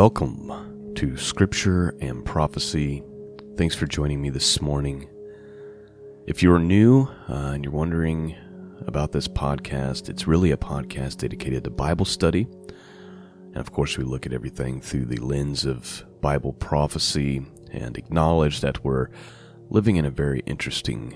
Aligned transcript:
Welcome 0.00 0.94
to 0.94 1.18
Scripture 1.18 1.94
and 2.00 2.24
Prophecy. 2.24 3.02
Thanks 3.58 3.74
for 3.74 3.84
joining 3.84 4.22
me 4.22 4.30
this 4.30 4.62
morning. 4.62 5.06
If 6.26 6.42
you're 6.42 6.58
new 6.58 7.02
uh, 7.28 7.50
and 7.52 7.62
you're 7.62 7.74
wondering 7.74 8.34
about 8.86 9.12
this 9.12 9.28
podcast, 9.28 10.08
it's 10.08 10.26
really 10.26 10.52
a 10.52 10.56
podcast 10.56 11.18
dedicated 11.18 11.64
to 11.64 11.70
Bible 11.70 12.06
study. 12.06 12.48
And 13.48 13.58
of 13.58 13.72
course, 13.72 13.98
we 13.98 14.04
look 14.04 14.24
at 14.24 14.32
everything 14.32 14.80
through 14.80 15.04
the 15.04 15.18
lens 15.18 15.66
of 15.66 16.06
Bible 16.22 16.54
prophecy 16.54 17.44
and 17.70 17.98
acknowledge 17.98 18.62
that 18.62 18.82
we're 18.82 19.08
living 19.68 19.96
in 19.96 20.06
a 20.06 20.10
very 20.10 20.40
interesting 20.46 21.14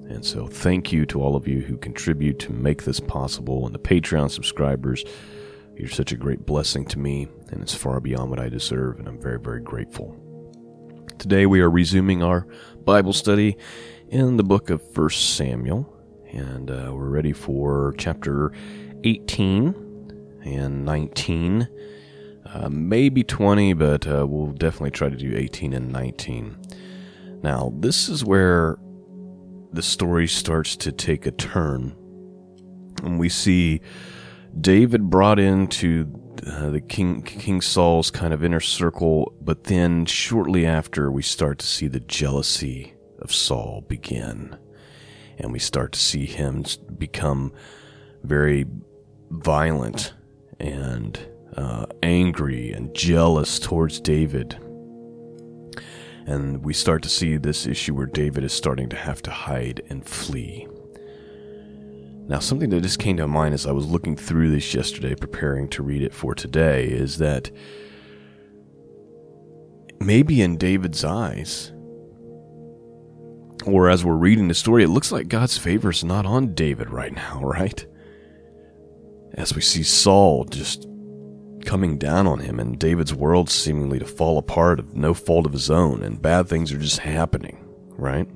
And 0.09 0.23
so, 0.23 0.47
thank 0.47 0.94
you 0.94 1.06
to 1.08 1.22
all 1.22 1.36
of 1.36 1.47
you 1.47 1.62
who 1.62 1.78
contribute 1.78 2.39
to 2.39 2.53
make 2.53 2.84
this 2.84 3.02
possible, 3.02 3.66
and 3.66 3.75
the 3.75 3.80
Patreon 3.80 4.31
subscribers. 4.31 5.03
You're 5.75 5.89
such 5.89 6.14
a 6.14 6.17
great 6.17 6.45
blessing 6.45 6.86
to 6.86 7.00
me, 7.00 7.28
and 7.50 7.62
it's 7.62 7.75
far 7.75 8.00
beyond 8.00 8.30
what 8.30 8.39
I 8.39 8.47
deserve, 8.47 9.00
and 9.00 9.08
I'm 9.08 9.22
very, 9.22 9.39
very 9.39 9.59
grateful. 9.59 10.16
Today 11.18 11.48
we 11.48 11.62
are 11.62 11.70
resuming 11.70 12.22
our 12.22 12.46
Bible 12.86 13.12
study 13.12 13.58
in 14.10 14.38
the 14.38 14.44
book 14.44 14.70
of 14.70 14.82
1 14.96 15.10
Samuel, 15.10 15.92
and 16.32 16.70
uh, 16.70 16.92
we're 16.94 17.09
ready 17.09 17.34
for 17.34 17.96
chapter 17.98 18.52
18 19.04 20.42
and 20.46 20.86
19. 20.86 21.68
Uh, 22.46 22.70
maybe 22.70 23.24
20, 23.24 23.74
but 23.74 24.08
uh, 24.08 24.28
we'll 24.28 24.52
definitely 24.52 24.92
try 24.92 25.09
to 25.09 25.18
do 25.18 25.36
18 25.36 25.74
and 25.74 25.92
19. 25.92 26.56
Now, 27.42 27.74
this 27.76 28.09
is 28.09 28.24
where 28.24 28.78
the 29.74 29.81
story 29.81 30.28
starts 30.28 30.76
to 30.78 30.92
take 30.92 31.26
a 31.26 31.31
turn. 31.31 31.96
And 33.02 33.18
we 33.18 33.30
see 33.30 33.81
David 34.62 35.09
brought 35.09 35.40
into 35.40 36.06
uh, 36.46 36.70
the 36.70 36.82
King 36.82 37.22
King 37.22 37.62
Saul's 37.62 38.12
kind 38.12 38.34
of 38.34 38.44
inner 38.44 38.60
circle, 38.60 39.34
but 39.42 39.66
then 39.66 40.06
shortly 40.06 40.66
after 40.66 41.12
we 41.12 41.22
start 41.22 41.60
to 41.60 41.66
see 41.66 41.88
the 41.88 42.00
jealousy 42.00 42.94
of 43.20 43.34
Saul 43.34 43.86
begin, 43.88 44.58
and 45.38 45.52
we 45.52 45.60
start 45.60 45.94
to 45.94 46.00
see 46.00 46.26
him 46.26 46.66
become 46.98 47.54
very 48.24 48.66
violent 49.30 50.14
and 50.60 51.20
uh, 51.56 51.86
angry 52.04 52.72
and 52.72 52.94
jealous 52.94 53.60
towards 53.60 54.00
David. 54.00 54.58
And 56.26 56.64
we 56.64 56.74
start 56.74 57.03
to 57.03 57.09
see 57.09 57.38
this 57.38 57.66
issue 57.66 57.96
where 57.96 58.06
David 58.06 58.44
is 58.44 58.52
starting 58.52 58.90
to 58.90 58.97
have 58.97 59.22
to 59.24 59.31
hide 59.31 59.81
and 59.90 60.06
flee. 60.06 60.68
Now, 62.28 62.40
something 62.40 62.70
that 62.72 62.82
just 62.82 63.00
came 63.00 63.16
to 63.18 63.28
mind 63.28 63.54
as 63.54 63.66
I 63.66 63.72
was 63.72 63.88
looking 63.88 64.18
through 64.18 64.52
this 64.52 64.74
yesterday, 64.74 65.16
preparing 65.16 65.70
to 65.70 65.84
read 65.84 66.02
it 66.02 66.14
for 66.14 66.36
today, 66.36 66.86
is 66.86 67.20
that 67.20 67.50
maybe 70.02 70.42
in 70.42 70.58
David's 70.58 71.06
eyes, 71.06 71.72
or 73.66 73.90
as 73.90 74.04
we're 74.04 74.16
reading 74.16 74.50
the 74.50 74.54
story, 74.54 74.84
it 74.84 74.90
looks 74.90 75.12
like 75.12 75.30
God's 75.30 75.58
favor 75.58 75.90
is 75.90 76.04
not 76.04 76.26
on 76.26 76.54
David 76.54 76.90
right 76.90 77.16
now, 77.16 77.40
right? 77.44 77.86
As 79.34 79.56
we 79.56 79.62
see 79.62 79.84
Saul 79.84 80.44
just 80.46 80.86
coming 81.66 81.98
down 81.98 82.28
on 82.28 82.40
him 82.40 82.59
and 82.59 82.80
David's 82.80 83.14
world 83.14 83.50
seemingly 83.50 84.00
to 84.00 84.06
fall 84.06 84.38
apart 84.38 84.80
of 84.80 84.96
no 84.96 85.14
fault 85.14 85.46
of 85.46 85.54
his 85.54 85.72
own, 85.72 86.04
and 86.04 86.22
bad 86.22 86.50
things 86.50 86.74
are 86.74 86.78
just 86.78 87.00
happening, 87.00 87.66
right? 87.92 88.28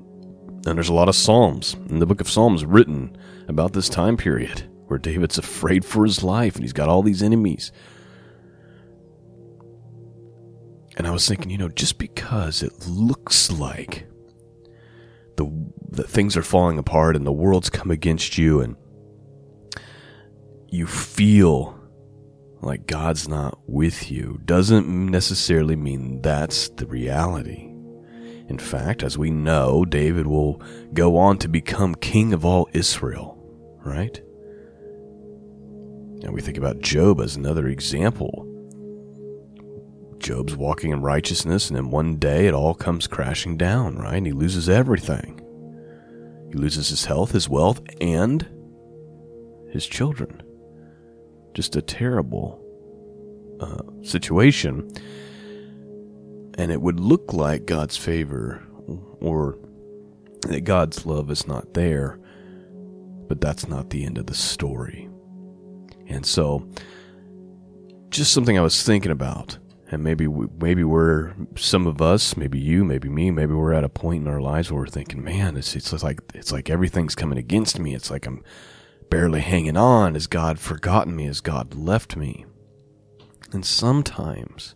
And 0.66 0.78
there's 0.78 0.90
a 0.90 0.94
lot 0.94 1.10
of 1.10 1.16
Psalms 1.16 1.76
in 1.90 2.00
the 2.00 2.06
book 2.06 2.22
of 2.22 2.30
Psalms 2.30 2.64
written 2.64 3.18
about 3.52 3.74
this 3.74 3.90
time 3.90 4.18
period 4.18 4.68
where 4.88 4.98
David's 4.98 5.38
afraid 5.38 5.86
for 5.86 6.04
his 6.04 6.24
life 6.24 6.56
and 6.56 6.64
he's 6.64 6.74
got 6.74 6.90
all 6.90 7.04
these 7.04 7.22
enemies. 7.22 7.72
And 10.98 11.06
I 11.08 11.12
was 11.12 11.28
thinking, 11.28 11.50
you 11.50 11.58
know, 11.58 11.70
just 11.70 11.98
because 11.98 12.64
it 12.64 12.88
looks 12.88 13.52
like 13.52 14.08
the 15.38 15.50
that 15.92 16.10
things 16.10 16.36
are 16.36 16.44
falling 16.44 16.78
apart 16.78 17.16
and 17.16 17.26
the 17.26 17.32
world's 17.32 17.70
come 17.70 17.92
against 17.92 18.38
you 18.38 18.62
and 18.62 18.76
you 20.68 20.88
feel 20.88 21.78
like 22.62 22.88
God's 22.88 23.28
not 23.28 23.60
with 23.68 24.12
you 24.12 24.40
doesn't 24.46 24.88
necessarily 24.88 25.76
mean 25.76 26.22
that's 26.22 26.70
the 26.70 26.86
reality. 26.86 27.68
In 28.48 28.58
fact, 28.58 29.04
as 29.04 29.18
we 29.18 29.32
know, 29.32 29.86
David 29.86 30.28
will 30.28 30.62
go 30.94 31.18
on 31.18 31.38
to 31.40 31.48
become 31.48 31.96
king 31.96 32.34
of 32.34 32.46
all 32.46 32.70
Israel 32.74 33.41
right? 33.84 34.22
And 36.24 36.34
we 36.34 36.42
think 36.42 36.58
about 36.58 36.82
Job 36.82 37.20
as 37.20 37.36
another 37.36 37.68
example. 37.68 38.48
Job's 40.20 40.56
walking 40.56 40.92
in 40.92 41.02
righteousness, 41.02 41.68
and 41.68 41.76
then 41.76 41.90
one 41.90 42.18
day 42.18 42.46
it 42.46 42.54
all 42.54 42.76
comes 42.76 43.08
crashing 43.08 43.58
down, 43.58 43.98
right? 43.98 44.18
And 44.18 44.28
he 44.28 44.34
loses 44.34 44.70
everything. 44.70 45.40
He 46.52 46.58
loses 46.58 46.90
his 46.90 47.06
health, 47.06 47.32
his 47.32 47.50
wealth, 47.50 47.82
and 48.00 48.48
his 49.72 49.88
children. 49.88 50.44
Just 51.56 51.76
a 51.76 51.82
terrible 51.82 52.62
uh, 53.60 53.82
situation. 54.04 54.92
And 56.58 56.72
it 56.72 56.82
would 56.82 57.00
look 57.00 57.34
like 57.34 57.66
God's 57.66 57.98
favor 57.98 58.64
or 59.20 59.58
that 60.42 60.62
God's 60.66 61.06
love 61.06 61.32
is 61.32 61.48
not 61.48 61.74
there 61.74 62.20
but 63.32 63.40
that's 63.40 63.66
not 63.66 63.92
the 63.92 64.04
end 64.04 64.18
of 64.18 64.26
the 64.26 64.34
story. 64.34 65.08
And 66.06 66.26
so, 66.26 66.68
just 68.10 68.34
something 68.34 68.58
I 68.58 68.62
was 68.62 68.84
thinking 68.84 69.10
about, 69.10 69.58
and 69.90 70.04
maybe 70.04 70.28
we, 70.28 70.48
maybe 70.60 70.84
we're 70.84 71.34
some 71.56 71.88
of 71.88 72.02
us, 72.02 72.36
maybe 72.36 72.60
you, 72.60 72.84
maybe 72.84 73.08
me, 73.08 73.32
maybe 73.32 73.54
we're 73.54 73.72
at 73.72 73.86
a 73.86 73.90
point 73.90 74.24
in 74.24 74.28
our 74.28 74.42
lives 74.42 74.70
where 74.70 74.82
we're 74.82 74.88
thinking, 74.88 75.24
man, 75.24 75.56
it's 75.56 75.78
it's 75.78 76.04
like 76.04 76.20
it's 76.34 76.52
like 76.52 76.70
everything's 76.70 77.16
coming 77.16 77.38
against 77.38 77.80
me. 77.80 77.96
It's 77.96 78.12
like 78.12 78.26
I'm 78.26 78.44
barely 79.10 79.40
hanging 79.40 79.78
on. 79.78 80.16
Has 80.16 80.28
God 80.28 80.60
forgotten 80.60 81.16
me? 81.16 81.24
Has 81.28 81.40
God 81.40 81.74
left 81.74 82.18
me? 82.18 82.46
And 83.54 83.66
sometimes 83.66 84.76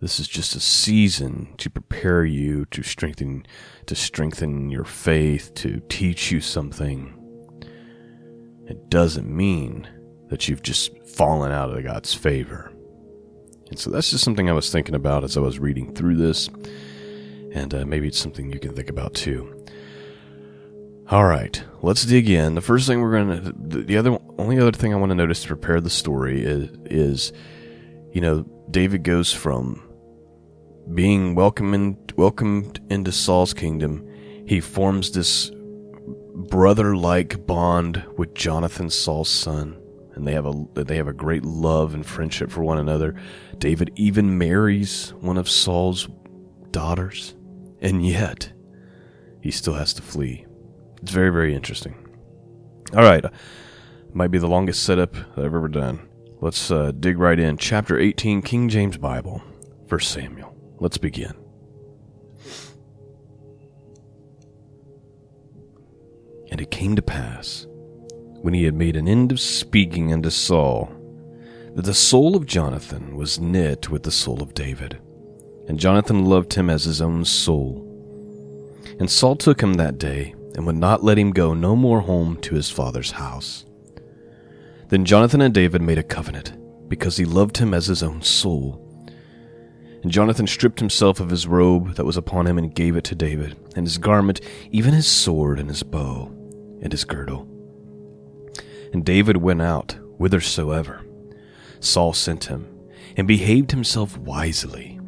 this 0.00 0.18
is 0.18 0.26
just 0.26 0.56
a 0.56 0.60
season 0.60 1.52
to 1.58 1.68
prepare 1.68 2.24
you 2.24 2.64
to 2.70 2.82
strengthen 2.82 3.46
to 3.84 3.94
strengthen 3.94 4.70
your 4.70 4.86
faith, 4.86 5.52
to 5.56 5.82
teach 5.90 6.32
you 6.32 6.40
something 6.40 7.12
it 8.66 8.90
doesn't 8.90 9.28
mean 9.28 9.88
that 10.28 10.48
you've 10.48 10.62
just 10.62 10.96
fallen 11.06 11.52
out 11.52 11.76
of 11.76 11.84
God's 11.84 12.12
favor. 12.14 12.72
And 13.68 13.78
so 13.78 13.90
that's 13.90 14.10
just 14.10 14.24
something 14.24 14.48
I 14.48 14.54
was 14.54 14.70
thinking 14.70 14.94
about 14.94 15.24
as 15.24 15.36
I 15.36 15.40
was 15.40 15.58
reading 15.58 15.94
through 15.94 16.16
this, 16.16 16.48
and 17.52 17.72
uh, 17.74 17.84
maybe 17.84 18.08
it's 18.08 18.18
something 18.18 18.52
you 18.52 18.60
can 18.60 18.74
think 18.74 18.90
about 18.90 19.14
too. 19.14 19.64
All 21.08 21.24
right, 21.24 21.62
let's 21.82 22.04
dig 22.04 22.28
in. 22.28 22.56
The 22.56 22.60
first 22.60 22.88
thing 22.88 23.00
we're 23.00 23.24
going 23.24 23.44
to, 23.44 23.82
the 23.82 23.96
other, 23.96 24.18
only 24.38 24.58
other 24.58 24.72
thing 24.72 24.92
I 24.92 24.96
want 24.96 25.10
to 25.10 25.14
notice 25.14 25.42
to 25.42 25.48
prepare 25.48 25.80
the 25.80 25.90
story 25.90 26.42
is, 26.42 26.68
is, 26.84 27.32
you 28.12 28.20
know, 28.20 28.44
David 28.70 29.04
goes 29.04 29.32
from 29.32 29.82
being 30.94 31.34
welcomed, 31.34 32.12
welcomed 32.16 32.80
into 32.90 33.12
Saul's 33.12 33.54
kingdom. 33.54 34.08
He 34.46 34.60
forms 34.60 35.12
this 35.12 35.50
brother 36.36 36.94
like 36.94 37.46
bond 37.46 38.04
with 38.16 38.34
Jonathan, 38.34 38.90
Saul's 38.90 39.30
son, 39.30 39.80
and 40.14 40.26
they 40.26 40.32
have 40.32 40.46
a 40.46 40.66
they 40.74 40.96
have 40.96 41.08
a 41.08 41.12
great 41.12 41.44
love 41.44 41.94
and 41.94 42.04
friendship 42.04 42.50
for 42.50 42.62
one 42.62 42.78
another. 42.78 43.14
David 43.58 43.90
even 43.96 44.36
marries 44.38 45.10
one 45.20 45.38
of 45.38 45.48
Saul's 45.48 46.08
daughters, 46.70 47.34
and 47.80 48.06
yet 48.06 48.52
he 49.40 49.50
still 49.50 49.74
has 49.74 49.94
to 49.94 50.02
flee. 50.02 50.46
It's 51.02 51.12
very 51.12 51.30
very 51.30 51.54
interesting. 51.54 51.94
All 52.94 53.02
right, 53.02 53.24
might 54.12 54.30
be 54.30 54.38
the 54.38 54.46
longest 54.46 54.82
setup 54.82 55.16
I've 55.36 55.44
ever 55.44 55.68
done. 55.68 56.06
Let's 56.40 56.70
uh, 56.70 56.92
dig 56.92 57.18
right 57.18 57.38
in. 57.38 57.56
Chapter 57.56 57.98
18, 57.98 58.42
King 58.42 58.68
James 58.68 58.98
Bible, 58.98 59.42
First 59.88 60.12
Samuel. 60.12 60.54
Let's 60.78 60.98
begin. 60.98 61.45
And 66.56 66.62
it 66.62 66.70
came 66.70 66.96
to 66.96 67.02
pass, 67.02 67.66
when 68.40 68.54
he 68.54 68.64
had 68.64 68.74
made 68.74 68.96
an 68.96 69.06
end 69.06 69.30
of 69.30 69.38
speaking 69.38 70.10
unto 70.10 70.30
Saul, 70.30 70.90
that 71.74 71.84
the 71.84 71.92
soul 71.92 72.34
of 72.34 72.46
Jonathan 72.46 73.14
was 73.14 73.38
knit 73.38 73.90
with 73.90 74.04
the 74.04 74.10
soul 74.10 74.40
of 74.40 74.54
David, 74.54 74.98
and 75.68 75.78
Jonathan 75.78 76.24
loved 76.24 76.54
him 76.54 76.70
as 76.70 76.84
his 76.84 77.02
own 77.02 77.26
soul. 77.26 77.82
And 78.98 79.10
Saul 79.10 79.36
took 79.36 79.62
him 79.62 79.74
that 79.74 79.98
day, 79.98 80.34
and 80.54 80.64
would 80.64 80.76
not 80.76 81.04
let 81.04 81.18
him 81.18 81.30
go 81.30 81.52
no 81.52 81.76
more 81.76 82.00
home 82.00 82.38
to 82.38 82.54
his 82.54 82.70
father's 82.70 83.10
house. 83.10 83.66
Then 84.88 85.04
Jonathan 85.04 85.42
and 85.42 85.52
David 85.52 85.82
made 85.82 85.98
a 85.98 86.02
covenant, 86.02 86.54
because 86.88 87.18
he 87.18 87.26
loved 87.26 87.58
him 87.58 87.74
as 87.74 87.84
his 87.84 88.02
own 88.02 88.22
soul. 88.22 88.82
And 90.02 90.10
Jonathan 90.10 90.46
stripped 90.46 90.78
himself 90.78 91.20
of 91.20 91.28
his 91.30 91.46
robe 91.46 91.96
that 91.96 92.06
was 92.06 92.16
upon 92.16 92.46
him 92.46 92.56
and 92.56 92.74
gave 92.74 92.96
it 92.96 93.04
to 93.04 93.14
David, 93.14 93.56
and 93.76 93.84
his 93.84 93.98
garment, 93.98 94.40
even 94.70 94.94
his 94.94 95.06
sword 95.06 95.58
and 95.58 95.68
his 95.68 95.82
bow, 95.82 96.32
and 96.86 96.92
his 96.92 97.04
girdle. 97.04 97.46
And 98.92 99.04
David 99.04 99.36
went 99.36 99.60
out 99.60 99.98
whithersoever 100.16 101.02
Saul 101.80 102.12
sent 102.12 102.44
him, 102.44 102.66
and 103.16 103.28
behaved 103.28 103.70
himself 103.70 104.16
wisely. 104.16 104.98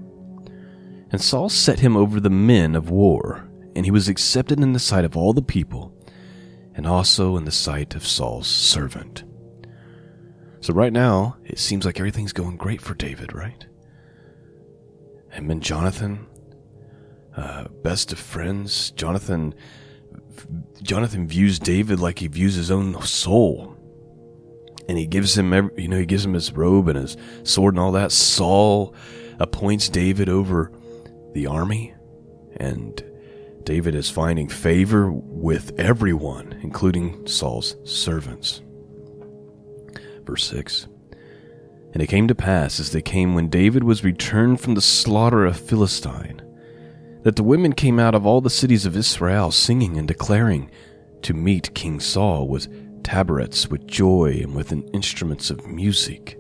And 1.10 1.20
Saul 1.20 1.48
set 1.48 1.80
him 1.80 1.96
over 1.96 2.20
the 2.20 2.30
men 2.30 2.74
of 2.74 2.90
war, 2.90 3.48
and 3.74 3.84
he 3.84 3.90
was 3.90 4.08
accepted 4.08 4.60
in 4.60 4.72
the 4.72 4.78
sight 4.78 5.04
of 5.04 5.16
all 5.16 5.32
the 5.32 5.42
people, 5.42 5.94
and 6.74 6.86
also 6.86 7.36
in 7.36 7.44
the 7.44 7.50
sight 7.50 7.94
of 7.94 8.06
Saul's 8.06 8.46
servant. 8.46 9.24
So 10.60 10.74
right 10.74 10.92
now, 10.92 11.36
it 11.44 11.58
seems 11.58 11.84
like 11.84 11.98
everything's 11.98 12.32
going 12.32 12.56
great 12.56 12.80
for 12.80 12.94
David, 12.94 13.32
right? 13.32 13.66
Him 15.30 15.50
and 15.50 15.62
Jonathan, 15.62 16.26
uh, 17.36 17.68
best 17.82 18.12
of 18.12 18.18
friends. 18.18 18.90
Jonathan, 18.90 19.54
Jonathan 20.82 21.26
views 21.26 21.58
David 21.58 22.00
like 22.00 22.18
he 22.20 22.28
views 22.28 22.54
his 22.54 22.70
own 22.70 23.00
soul, 23.02 23.76
and 24.88 24.96
he 24.98 25.06
gives 25.06 25.36
him, 25.36 25.52
every, 25.52 25.82
you 25.82 25.88
know, 25.88 25.98
he 25.98 26.06
gives 26.06 26.24
him 26.24 26.34
his 26.34 26.52
robe 26.52 26.88
and 26.88 26.98
his 26.98 27.16
sword 27.42 27.74
and 27.74 27.80
all 27.80 27.92
that. 27.92 28.12
Saul 28.12 28.94
appoints 29.38 29.88
David 29.88 30.28
over 30.28 30.72
the 31.34 31.46
army, 31.46 31.94
and 32.56 33.02
David 33.64 33.94
is 33.94 34.08
finding 34.08 34.48
favor 34.48 35.10
with 35.12 35.78
everyone, 35.78 36.58
including 36.62 37.26
Saul's 37.26 37.76
servants. 37.84 38.62
Verse 40.24 40.44
6 40.44 40.86
And 41.92 42.02
it 42.02 42.06
came 42.06 42.28
to 42.28 42.34
pass, 42.34 42.80
as 42.80 42.92
they 42.92 43.02
came 43.02 43.34
when 43.34 43.48
David 43.48 43.84
was 43.84 44.04
returned 44.04 44.60
from 44.60 44.74
the 44.74 44.80
slaughter 44.80 45.44
of 45.44 45.60
Philistine, 45.60 46.40
that 47.22 47.36
the 47.36 47.42
women 47.42 47.72
came 47.72 47.98
out 47.98 48.14
of 48.14 48.26
all 48.26 48.40
the 48.40 48.50
cities 48.50 48.86
of 48.86 48.96
Israel, 48.96 49.50
singing 49.50 49.96
and 49.96 50.06
declaring 50.06 50.70
to 51.22 51.34
meet 51.34 51.74
King 51.74 52.00
Saul 52.00 52.48
with 52.48 52.68
tabrets, 53.02 53.68
with 53.68 53.86
joy, 53.86 54.38
and 54.42 54.54
with 54.54 54.72
instruments 54.92 55.50
of 55.50 55.66
music. 55.66 56.38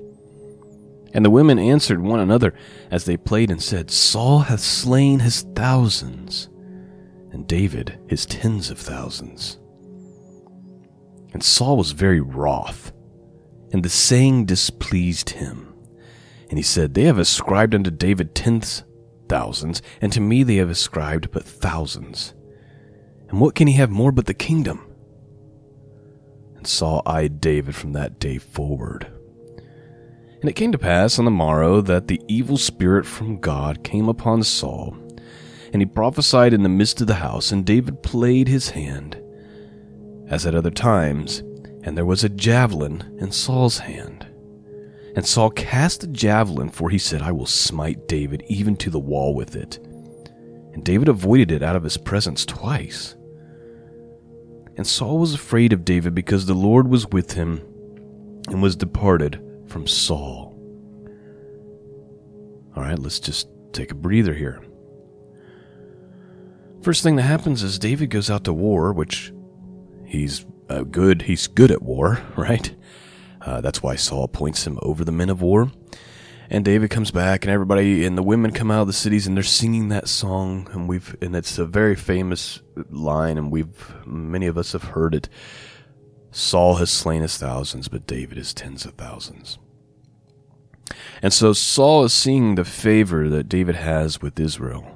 And 1.14 1.24
the 1.24 1.30
women 1.30 1.58
answered 1.58 2.00
one 2.00 2.20
another 2.20 2.54
as 2.90 3.04
they 3.04 3.16
played 3.16 3.50
and 3.50 3.62
said, 3.62 3.90
Saul 3.90 4.40
hath 4.40 4.60
slain 4.60 5.20
his 5.20 5.42
thousands, 5.54 6.48
and 7.32 7.46
David 7.46 7.98
his 8.06 8.26
tens 8.26 8.70
of 8.70 8.78
thousands. 8.78 9.58
And 11.32 11.42
Saul 11.42 11.76
was 11.76 11.92
very 11.92 12.20
wroth 12.20 12.92
and 13.72 13.84
the 13.84 13.88
saying 13.88 14.46
displeased 14.46 15.30
him. 15.30 15.74
And 16.48 16.58
he 16.58 16.62
said, 16.62 16.94
They 16.94 17.04
have 17.04 17.18
ascribed 17.18 17.74
unto 17.74 17.90
David 17.90 18.34
tens 18.34 18.84
thousands, 19.28 19.82
and 20.00 20.12
to 20.12 20.20
me 20.20 20.42
they 20.42 20.56
have 20.56 20.70
ascribed 20.70 21.30
but 21.30 21.44
thousands. 21.44 22.34
And 23.28 23.40
what 23.40 23.54
can 23.54 23.66
he 23.66 23.74
have 23.74 23.90
more 23.90 24.12
but 24.12 24.26
the 24.26 24.34
kingdom? 24.34 24.84
And 26.56 26.66
Saul 26.66 27.02
eyed 27.06 27.40
David 27.40 27.74
from 27.74 27.92
that 27.92 28.18
day 28.18 28.38
forward. 28.38 29.06
And 30.40 30.48
it 30.48 30.54
came 30.54 30.72
to 30.72 30.78
pass 30.78 31.18
on 31.18 31.24
the 31.24 31.30
morrow 31.30 31.80
that 31.80 32.06
the 32.06 32.20
evil 32.28 32.56
spirit 32.56 33.04
from 33.04 33.40
God 33.40 33.82
came 33.82 34.08
upon 34.08 34.44
Saul, 34.44 34.96
and 35.72 35.82
he 35.82 35.86
prophesied 35.86 36.54
in 36.54 36.62
the 36.62 36.68
midst 36.68 37.00
of 37.00 37.08
the 37.08 37.14
house, 37.14 37.50
and 37.50 37.66
David 37.66 38.02
played 38.02 38.46
his 38.46 38.70
hand, 38.70 39.20
as 40.28 40.46
at 40.46 40.54
other 40.54 40.70
times, 40.70 41.40
and 41.82 41.96
there 41.96 42.06
was 42.06 42.22
a 42.22 42.28
javelin 42.28 43.18
in 43.20 43.32
Saul's 43.32 43.78
hand. 43.78 44.27
And 45.16 45.26
Saul 45.26 45.50
cast 45.50 46.00
the 46.00 46.06
javelin, 46.06 46.70
for 46.70 46.90
he 46.90 46.98
said, 46.98 47.22
I 47.22 47.32
will 47.32 47.46
smite 47.46 48.06
David 48.08 48.44
even 48.48 48.76
to 48.76 48.90
the 48.90 48.98
wall 48.98 49.34
with 49.34 49.56
it. 49.56 49.78
And 50.72 50.84
David 50.84 51.08
avoided 51.08 51.50
it 51.50 51.62
out 51.62 51.76
of 51.76 51.82
his 51.82 51.96
presence 51.96 52.44
twice. 52.44 53.16
And 54.76 54.86
Saul 54.86 55.18
was 55.18 55.34
afraid 55.34 55.72
of 55.72 55.84
David 55.84 56.14
because 56.14 56.46
the 56.46 56.54
Lord 56.54 56.88
was 56.88 57.08
with 57.08 57.32
him 57.32 57.60
and 58.48 58.62
was 58.62 58.76
departed 58.76 59.42
from 59.66 59.86
Saul. 59.86 60.54
All 62.76 62.82
right, 62.82 62.98
let's 62.98 63.18
just 63.18 63.48
take 63.72 63.90
a 63.90 63.96
breather 63.96 64.34
here. 64.34 64.62
First 66.82 67.02
thing 67.02 67.16
that 67.16 67.22
happens 67.22 67.64
is 67.64 67.78
David 67.78 68.10
goes 68.10 68.30
out 68.30 68.44
to 68.44 68.52
war, 68.52 68.92
which 68.92 69.32
he's 70.04 70.46
uh, 70.68 70.82
good. 70.82 71.22
He's 71.22 71.48
good 71.48 71.72
at 71.72 71.82
war, 71.82 72.22
right? 72.36 72.74
Uh, 73.48 73.62
that's 73.62 73.82
why 73.82 73.96
Saul 73.96 74.24
appoints 74.24 74.66
him 74.66 74.78
over 74.82 75.06
the 75.06 75.12
men 75.12 75.30
of 75.30 75.40
war. 75.40 75.72
And 76.50 76.66
David 76.66 76.90
comes 76.90 77.10
back, 77.10 77.44
and 77.44 77.50
everybody 77.50 78.04
and 78.04 78.16
the 78.16 78.22
women 78.22 78.52
come 78.52 78.70
out 78.70 78.82
of 78.82 78.86
the 78.86 78.92
cities, 78.92 79.26
and 79.26 79.34
they're 79.34 79.42
singing 79.42 79.88
that 79.88 80.06
song, 80.06 80.68
and 80.72 80.86
we've 80.86 81.16
and 81.22 81.34
it's 81.34 81.58
a 81.58 81.64
very 81.64 81.96
famous 81.96 82.60
line, 82.90 83.38
and 83.38 83.50
we've 83.50 84.06
many 84.06 84.46
of 84.48 84.58
us 84.58 84.72
have 84.72 84.82
heard 84.82 85.14
it. 85.14 85.30
Saul 86.30 86.74
has 86.74 86.90
slain 86.90 87.22
his 87.22 87.38
thousands, 87.38 87.88
but 87.88 88.06
David 88.06 88.36
his 88.36 88.52
tens 88.52 88.84
of 88.84 88.92
thousands. 88.92 89.58
And 91.22 91.32
so 91.32 91.54
Saul 91.54 92.04
is 92.04 92.12
seeing 92.12 92.54
the 92.54 92.66
favor 92.66 93.30
that 93.30 93.48
David 93.48 93.76
has 93.76 94.20
with 94.20 94.38
Israel. 94.38 94.86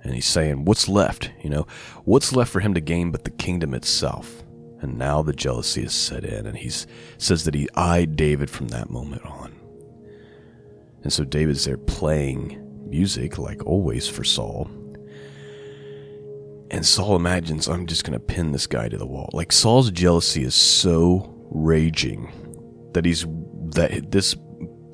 And 0.00 0.14
he's 0.14 0.24
saying, 0.24 0.64
What's 0.64 0.88
left? 0.88 1.30
You 1.42 1.50
know, 1.50 1.66
what's 2.04 2.32
left 2.32 2.50
for 2.50 2.60
him 2.60 2.72
to 2.72 2.80
gain 2.80 3.10
but 3.10 3.24
the 3.24 3.30
kingdom 3.30 3.74
itself? 3.74 4.44
And 4.80 4.98
now 4.98 5.22
the 5.22 5.32
jealousy 5.32 5.84
is 5.84 5.94
set 5.94 6.24
in, 6.24 6.46
and 6.46 6.56
he 6.56 6.70
says 7.18 7.44
that 7.44 7.54
he 7.54 7.68
eyed 7.74 8.16
David 8.16 8.50
from 8.50 8.68
that 8.68 8.90
moment 8.90 9.24
on. 9.24 9.54
And 11.02 11.12
so 11.12 11.24
David's 11.24 11.64
there 11.64 11.78
playing 11.78 12.62
music, 12.88 13.38
like 13.38 13.64
always 13.64 14.08
for 14.08 14.24
Saul. 14.24 14.70
And 16.70 16.84
Saul 16.84 17.16
imagines, 17.16 17.68
I'm 17.68 17.86
just 17.86 18.04
going 18.04 18.18
to 18.18 18.24
pin 18.24 18.52
this 18.52 18.66
guy 18.66 18.88
to 18.88 18.98
the 18.98 19.06
wall. 19.06 19.30
Like 19.32 19.52
Saul's 19.52 19.90
jealousy 19.90 20.42
is 20.42 20.54
so 20.54 21.32
raging 21.50 22.90
that 22.92 23.04
he's, 23.04 23.24
that 23.74 24.10
this 24.10 24.36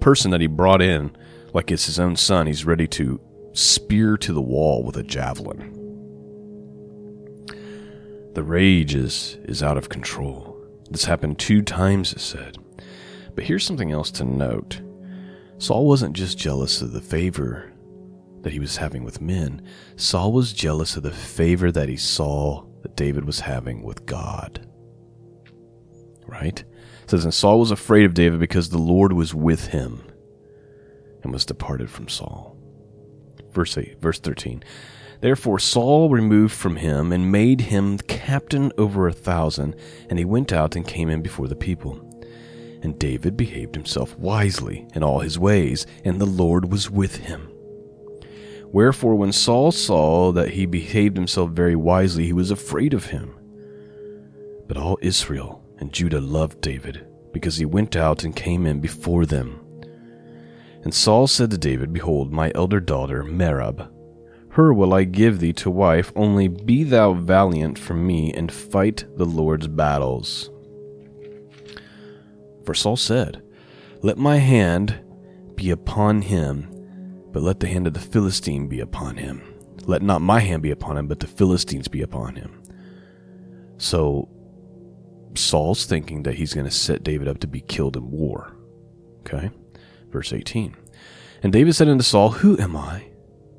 person 0.00 0.30
that 0.32 0.40
he 0.40 0.46
brought 0.46 0.82
in, 0.82 1.16
like 1.54 1.70
it's 1.70 1.86
his 1.86 1.98
own 1.98 2.14
son, 2.16 2.46
he's 2.46 2.64
ready 2.64 2.86
to 2.88 3.20
spear 3.52 4.16
to 4.18 4.32
the 4.32 4.42
wall 4.42 4.84
with 4.84 4.96
a 4.96 5.02
javelin. 5.02 5.81
The 8.34 8.42
rage 8.42 8.94
is, 8.94 9.38
is 9.44 9.62
out 9.62 9.76
of 9.76 9.88
control. 9.88 10.56
This 10.90 11.04
happened 11.04 11.38
two 11.38 11.62
times, 11.62 12.12
it 12.12 12.20
said. 12.20 12.58
But 13.34 13.44
here's 13.44 13.64
something 13.64 13.92
else 13.92 14.10
to 14.12 14.24
note 14.24 14.80
Saul 15.58 15.86
wasn't 15.86 16.16
just 16.16 16.38
jealous 16.38 16.82
of 16.82 16.92
the 16.92 17.00
favor 17.00 17.72
that 18.42 18.52
he 18.52 18.58
was 18.58 18.76
having 18.76 19.04
with 19.04 19.20
men, 19.20 19.62
Saul 19.96 20.32
was 20.32 20.52
jealous 20.52 20.96
of 20.96 21.02
the 21.02 21.12
favor 21.12 21.70
that 21.72 21.88
he 21.88 21.96
saw 21.96 22.64
that 22.82 22.96
David 22.96 23.24
was 23.24 23.40
having 23.40 23.82
with 23.82 24.04
God. 24.06 24.66
Right? 26.26 26.64
It 27.04 27.10
says, 27.10 27.24
And 27.24 27.34
Saul 27.34 27.60
was 27.60 27.70
afraid 27.70 28.04
of 28.04 28.14
David 28.14 28.40
because 28.40 28.68
the 28.68 28.78
Lord 28.78 29.12
was 29.12 29.34
with 29.34 29.68
him 29.68 30.02
and 31.22 31.32
was 31.32 31.46
departed 31.46 31.90
from 31.90 32.08
Saul. 32.08 32.56
Verse 33.52 33.76
8, 33.76 34.00
verse 34.00 34.18
13. 34.18 34.62
Therefore 35.22 35.60
Saul 35.60 36.10
removed 36.10 36.52
from 36.52 36.74
him 36.74 37.12
and 37.12 37.30
made 37.30 37.60
him 37.60 37.96
captain 37.96 38.72
over 38.76 39.06
a 39.06 39.12
thousand, 39.12 39.76
and 40.10 40.18
he 40.18 40.24
went 40.24 40.52
out 40.52 40.74
and 40.74 40.86
came 40.86 41.08
in 41.08 41.22
before 41.22 41.46
the 41.46 41.54
people. 41.54 42.08
And 42.82 42.98
David 42.98 43.36
behaved 43.36 43.76
himself 43.76 44.18
wisely 44.18 44.88
in 44.96 45.04
all 45.04 45.20
his 45.20 45.38
ways, 45.38 45.86
and 46.04 46.20
the 46.20 46.26
Lord 46.26 46.72
was 46.72 46.90
with 46.90 47.18
him. 47.18 47.48
Wherefore, 48.72 49.14
when 49.14 49.30
Saul 49.30 49.70
saw 49.70 50.32
that 50.32 50.50
he 50.50 50.66
behaved 50.66 51.16
himself 51.16 51.50
very 51.50 51.76
wisely, 51.76 52.26
he 52.26 52.32
was 52.32 52.50
afraid 52.50 52.92
of 52.92 53.06
him. 53.06 53.32
But 54.66 54.76
all 54.76 54.98
Israel 55.02 55.64
and 55.78 55.92
Judah 55.92 56.20
loved 56.20 56.60
David, 56.60 57.06
because 57.32 57.58
he 57.58 57.64
went 57.64 57.94
out 57.94 58.24
and 58.24 58.34
came 58.34 58.66
in 58.66 58.80
before 58.80 59.24
them. 59.24 59.60
And 60.82 60.92
Saul 60.92 61.28
said 61.28 61.52
to 61.52 61.58
David, 61.58 61.92
Behold, 61.92 62.32
my 62.32 62.50
elder 62.56 62.80
daughter, 62.80 63.22
Merab, 63.22 63.88
her 64.52 64.72
will 64.72 64.92
I 64.92 65.04
give 65.04 65.40
thee 65.40 65.54
to 65.54 65.70
wife, 65.70 66.12
only 66.14 66.46
be 66.46 66.84
thou 66.84 67.14
valiant 67.14 67.78
for 67.78 67.94
me, 67.94 68.32
and 68.34 68.52
fight 68.52 69.04
the 69.16 69.24
Lord's 69.24 69.66
battles. 69.66 70.50
For 72.66 72.74
Saul 72.74 72.96
said, 72.96 73.42
Let 74.02 74.18
my 74.18 74.36
hand 74.36 75.00
be 75.54 75.70
upon 75.70 76.20
him, 76.20 76.68
but 77.32 77.42
let 77.42 77.60
the 77.60 77.66
hand 77.66 77.86
of 77.86 77.94
the 77.94 78.00
Philistine 78.00 78.68
be 78.68 78.80
upon 78.80 79.16
him. 79.16 79.42
Let 79.86 80.02
not 80.02 80.20
my 80.20 80.40
hand 80.40 80.62
be 80.62 80.70
upon 80.70 80.98
him, 80.98 81.06
but 81.06 81.20
the 81.20 81.26
Philistines 81.26 81.88
be 81.88 82.02
upon 82.02 82.36
him. 82.36 82.62
So 83.78 84.28
Saul's 85.34 85.86
thinking 85.86 86.24
that 86.24 86.34
he's 86.34 86.52
going 86.52 86.66
to 86.66 86.70
set 86.70 87.02
David 87.02 87.26
up 87.26 87.38
to 87.38 87.46
be 87.46 87.62
killed 87.62 87.96
in 87.96 88.10
war. 88.10 88.54
Okay? 89.20 89.50
Verse 90.10 90.34
18. 90.34 90.76
And 91.42 91.54
David 91.54 91.74
said 91.74 91.88
unto 91.88 92.04
Saul, 92.04 92.30
Who 92.30 92.58
am 92.58 92.76
I? 92.76 93.11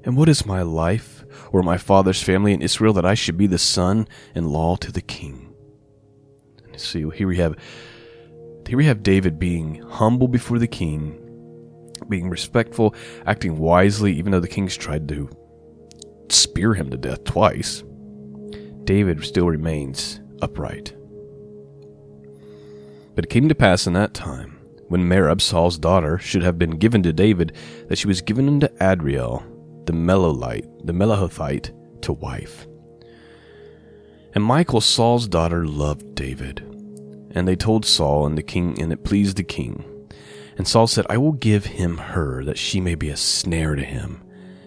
And 0.03 0.17
what 0.17 0.29
is 0.29 0.45
my 0.45 0.61
life 0.61 1.23
or 1.51 1.63
my 1.63 1.77
father's 1.77 2.21
family 2.21 2.53
in 2.53 2.61
Israel 2.61 2.93
that 2.93 3.05
I 3.05 3.13
should 3.13 3.37
be 3.37 3.47
the 3.47 3.57
son 3.57 4.07
in 4.35 4.49
law 4.49 4.75
to 4.77 4.91
the 4.91 5.01
king. 5.01 5.53
And 6.65 6.79
see, 6.79 7.07
here 7.09 7.27
we 7.27 7.37
have 7.37 7.55
here 8.67 8.77
we 8.77 8.85
have 8.85 9.03
David 9.03 9.39
being 9.39 9.81
humble 9.81 10.27
before 10.27 10.57
the 10.57 10.67
king, 10.67 11.19
being 12.09 12.29
respectful, 12.29 12.95
acting 13.25 13.57
wisely, 13.57 14.13
even 14.13 14.31
though 14.31 14.39
the 14.39 14.47
king's 14.47 14.77
tried 14.77 15.07
to 15.09 15.29
spear 16.29 16.73
him 16.73 16.89
to 16.89 16.97
death 16.97 17.23
twice. 17.25 17.83
David 18.85 19.23
still 19.23 19.47
remains 19.47 20.21
upright. 20.41 20.95
But 23.15 23.25
it 23.25 23.29
came 23.29 23.47
to 23.49 23.55
pass 23.55 23.85
in 23.85 23.93
that 23.93 24.13
time, 24.13 24.59
when 24.87 25.07
Merab, 25.07 25.41
Saul's 25.41 25.77
daughter, 25.77 26.17
should 26.17 26.41
have 26.41 26.57
been 26.57 26.77
given 26.77 27.03
to 27.03 27.13
David, 27.13 27.53
that 27.89 27.97
she 27.97 28.07
was 28.07 28.21
given 28.21 28.47
unto 28.47 28.67
Adriel, 28.81 29.43
the 29.85 29.93
Melolite, 29.93 30.67
the 30.85 31.71
to 32.01 32.13
wife. 32.13 32.67
And 34.35 34.43
Michael 34.43 34.81
Saul's 34.81 35.27
daughter, 35.27 35.65
loved 35.65 36.15
David. 36.15 36.59
And 37.31 37.47
they 37.47 37.55
told 37.55 37.85
Saul 37.85 38.25
and 38.25 38.37
the 38.37 38.43
king, 38.43 38.79
and 38.81 38.91
it 38.91 39.03
pleased 39.03 39.37
the 39.37 39.43
king. 39.43 39.85
And 40.57 40.67
Saul 40.67 40.87
said, 40.87 41.05
I 41.09 41.17
will 41.17 41.33
give 41.33 41.65
him 41.65 41.97
her, 41.97 42.43
that 42.43 42.57
she 42.57 42.79
may 42.79 42.95
be 42.95 43.09
a 43.09 43.17
snare 43.17 43.75
to 43.75 43.83
him, 43.83 44.23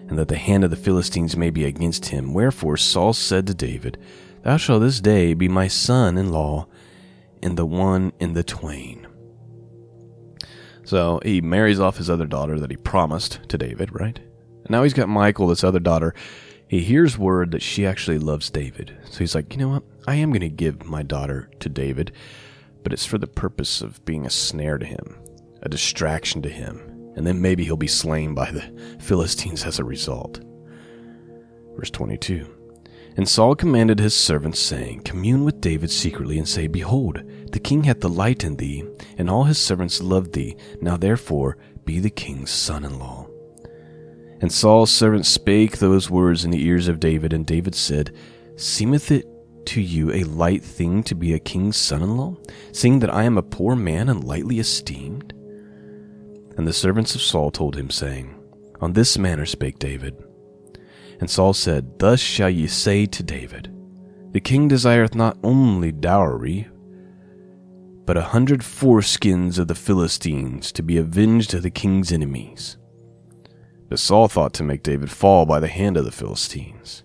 and 0.07 0.17
that 0.17 0.27
the 0.27 0.37
hand 0.37 0.63
of 0.63 0.69
the 0.69 0.75
Philistines 0.75 1.37
may 1.37 1.49
be 1.49 1.65
against 1.65 2.07
him. 2.07 2.33
Wherefore 2.33 2.77
Saul 2.77 3.13
said 3.13 3.47
to 3.47 3.53
David, 3.53 3.97
Thou 4.43 4.57
shalt 4.57 4.81
this 4.81 5.01
day 5.01 5.33
be 5.33 5.47
my 5.47 5.67
son 5.67 6.17
in 6.17 6.31
law, 6.31 6.67
and 7.41 7.57
the 7.57 7.65
one 7.65 8.13
in 8.19 8.33
the 8.33 8.43
twain. 8.43 9.07
So 10.83 11.19
he 11.23 11.41
marries 11.41 11.79
off 11.79 11.97
his 11.97 12.09
other 12.09 12.25
daughter 12.25 12.59
that 12.59 12.71
he 12.71 12.77
promised 12.77 13.41
to 13.49 13.57
David, 13.57 13.93
right? 13.93 14.19
And 14.67 14.71
now 14.71 14.83
he's 14.83 14.93
got 14.93 15.07
Michael, 15.07 15.47
this 15.47 15.63
other 15.63 15.79
daughter. 15.79 16.13
He 16.67 16.81
hears 16.81 17.17
word 17.17 17.51
that 17.51 17.61
she 17.61 17.85
actually 17.85 18.19
loves 18.19 18.49
David. 18.49 18.97
So 19.09 19.19
he's 19.19 19.33
like, 19.33 19.53
you 19.53 19.59
know 19.59 19.69
what? 19.69 19.83
I 20.05 20.15
am 20.15 20.31
going 20.31 20.41
to 20.41 20.49
give 20.49 20.85
my 20.85 21.01
daughter 21.01 21.49
to 21.61 21.69
David, 21.69 22.11
but 22.83 22.91
it's 22.91 23.05
for 23.05 23.17
the 23.17 23.27
purpose 23.27 23.81
of 23.81 24.03
being 24.03 24.25
a 24.25 24.29
snare 24.29 24.77
to 24.77 24.85
him, 24.85 25.17
a 25.61 25.69
distraction 25.69 26.41
to 26.41 26.49
him, 26.49 27.13
and 27.15 27.25
then 27.25 27.41
maybe 27.41 27.63
he'll 27.63 27.77
be 27.77 27.87
slain 27.87 28.33
by 28.33 28.51
the 28.51 28.97
Philistines 28.99 29.63
as 29.63 29.79
a 29.79 29.85
result. 29.85 30.41
Verse 31.77 31.89
22. 31.91 32.53
And 33.15 33.27
Saul 33.27 33.55
commanded 33.55 33.99
his 33.99 34.13
servants, 34.13 34.59
saying, 34.59 35.01
Commune 35.03 35.45
with 35.45 35.61
David 35.61 35.89
secretly, 35.89 36.37
and 36.37 36.47
say, 36.47 36.67
Behold, 36.67 37.23
the 37.51 37.59
king 37.59 37.85
hath 37.85 38.01
delight 38.01 38.43
in 38.43 38.57
thee, 38.57 38.83
and 39.17 39.29
all 39.29 39.45
his 39.45 39.57
servants 39.57 40.01
love 40.01 40.33
thee. 40.33 40.57
Now 40.81 40.97
therefore 40.97 41.57
be 41.85 41.99
the 41.99 42.09
king's 42.09 42.51
son 42.51 42.83
in 42.83 42.99
law. 42.99 43.26
And 44.39 44.51
Saul's 44.51 44.91
servants 44.91 45.29
spake 45.29 45.77
those 45.77 46.09
words 46.09 46.45
in 46.45 46.51
the 46.51 46.63
ears 46.63 46.87
of 46.87 46.99
David, 46.99 47.33
and 47.33 47.45
David 47.45 47.73
said, 47.73 48.15
Seemeth 48.55 49.11
it 49.11 49.25
to 49.67 49.81
you 49.81 50.11
a 50.11 50.23
light 50.23 50.63
thing 50.63 51.03
to 51.03 51.15
be 51.15 51.33
a 51.33 51.39
king's 51.39 51.77
son 51.77 52.01
in 52.01 52.17
law, 52.17 52.35
seeing 52.71 52.99
that 52.99 53.13
I 53.13 53.23
am 53.23 53.37
a 53.37 53.43
poor 53.43 53.75
man 53.75 54.09
and 54.09 54.23
lightly 54.23 54.59
esteemed? 54.59 55.33
And 56.55 56.67
the 56.67 56.73
servants 56.73 57.15
of 57.15 57.21
Saul 57.21 57.51
told 57.51 57.75
him, 57.75 57.89
saying, 57.89 58.33
On 58.79 58.93
this 58.93 59.17
manner 59.17 59.45
spake 59.45 59.79
David. 59.79 60.15
And 61.19 61.29
Saul 61.29 61.53
said, 61.53 61.99
Thus 61.99 62.19
shall 62.19 62.49
ye 62.49 62.67
say 62.67 63.05
to 63.07 63.23
David, 63.23 63.73
The 64.31 64.39
king 64.39 64.67
desireth 64.67 65.15
not 65.15 65.37
only 65.43 65.91
dowry, 65.91 66.67
but 68.05 68.17
a 68.17 68.21
hundred 68.21 68.61
foreskins 68.61 69.59
of 69.59 69.67
the 69.67 69.75
Philistines 69.75 70.71
to 70.71 70.81
be 70.81 70.97
avenged 70.97 71.53
of 71.53 71.63
the 71.63 71.69
king's 71.69 72.11
enemies. 72.11 72.77
But 73.89 73.99
Saul 73.99 74.27
thought 74.27 74.53
to 74.55 74.63
make 74.63 74.83
David 74.83 75.09
fall 75.11 75.45
by 75.45 75.59
the 75.59 75.67
hand 75.67 75.97
of 75.97 76.05
the 76.05 76.11
Philistines. 76.11 77.03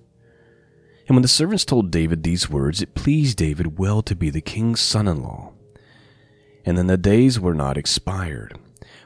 And 1.07 1.17
when 1.17 1.23
the 1.23 1.29
servants 1.29 1.65
told 1.65 1.91
David 1.91 2.23
these 2.23 2.49
words, 2.49 2.81
it 2.81 2.95
pleased 2.95 3.37
David 3.37 3.79
well 3.79 4.03
to 4.03 4.15
be 4.15 4.31
the 4.31 4.41
king's 4.41 4.81
son 4.81 5.07
in 5.07 5.23
law. 5.23 5.53
And 6.65 6.79
then 6.79 6.87
the 6.87 6.97
days 6.97 7.41
were 7.41 7.55
not 7.55 7.77
expired. 7.77 8.59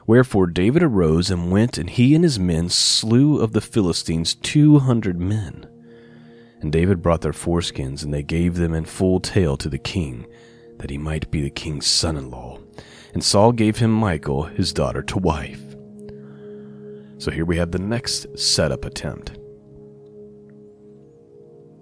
Wherefore 0.05 0.47
David 0.47 0.83
arose 0.83 1.29
and 1.29 1.51
went, 1.51 1.77
and 1.77 1.89
he 1.89 2.15
and 2.15 2.23
his 2.23 2.39
men 2.39 2.69
slew 2.69 3.41
of 3.41 3.53
the 3.53 3.61
Philistines 3.61 4.35
two 4.35 4.79
hundred 4.79 5.19
men. 5.19 5.67
And 6.61 6.71
David 6.71 7.01
brought 7.01 7.21
their 7.21 7.33
foreskins, 7.33 8.03
and 8.03 8.13
they 8.13 8.23
gave 8.23 8.55
them 8.55 8.73
in 8.73 8.85
full 8.85 9.19
tale 9.19 9.57
to 9.57 9.69
the 9.69 9.77
king, 9.77 10.25
that 10.77 10.89
he 10.89 10.97
might 10.97 11.29
be 11.29 11.41
the 11.41 11.49
king's 11.49 11.87
son 11.87 12.15
in 12.15 12.31
law. 12.31 12.59
And 13.13 13.23
Saul 13.23 13.51
gave 13.51 13.77
him 13.77 13.99
Michal, 13.99 14.43
his 14.43 14.71
daughter, 14.71 15.03
to 15.03 15.17
wife. 15.17 15.66
So 17.17 17.31
here 17.31 17.45
we 17.45 17.57
have 17.57 17.71
the 17.71 17.79
next 17.79 18.37
setup 18.37 18.85
attempt. 18.85 19.37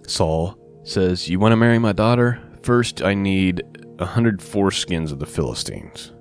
Saul 0.06 0.56
says, 0.84 1.28
You 1.28 1.38
want 1.38 1.52
to 1.52 1.56
marry 1.56 1.78
my 1.78 1.92
daughter? 1.92 2.40
First, 2.62 3.02
I 3.02 3.14
need 3.14 3.62
a 3.98 4.06
hundred 4.06 4.40
foreskins 4.40 5.12
of 5.12 5.18
the 5.18 5.26
Philistines 5.26 6.12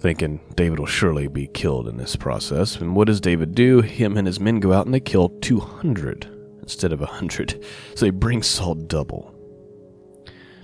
thinking 0.00 0.40
David 0.54 0.78
will 0.78 0.86
surely 0.86 1.28
be 1.28 1.46
killed 1.46 1.86
in 1.86 1.96
this 1.96 2.16
process. 2.16 2.76
And 2.76 2.96
what 2.96 3.06
does 3.06 3.20
David 3.20 3.54
do? 3.54 3.82
Him 3.82 4.16
and 4.16 4.26
his 4.26 4.40
men 4.40 4.58
go 4.58 4.72
out 4.72 4.86
and 4.86 4.94
they 4.94 5.00
kill 5.00 5.28
200 5.28 6.26
instead 6.62 6.92
of 6.92 7.00
100. 7.00 7.64
So 7.94 8.06
they 8.06 8.10
bring 8.10 8.42
Saul 8.42 8.76
double 8.76 9.34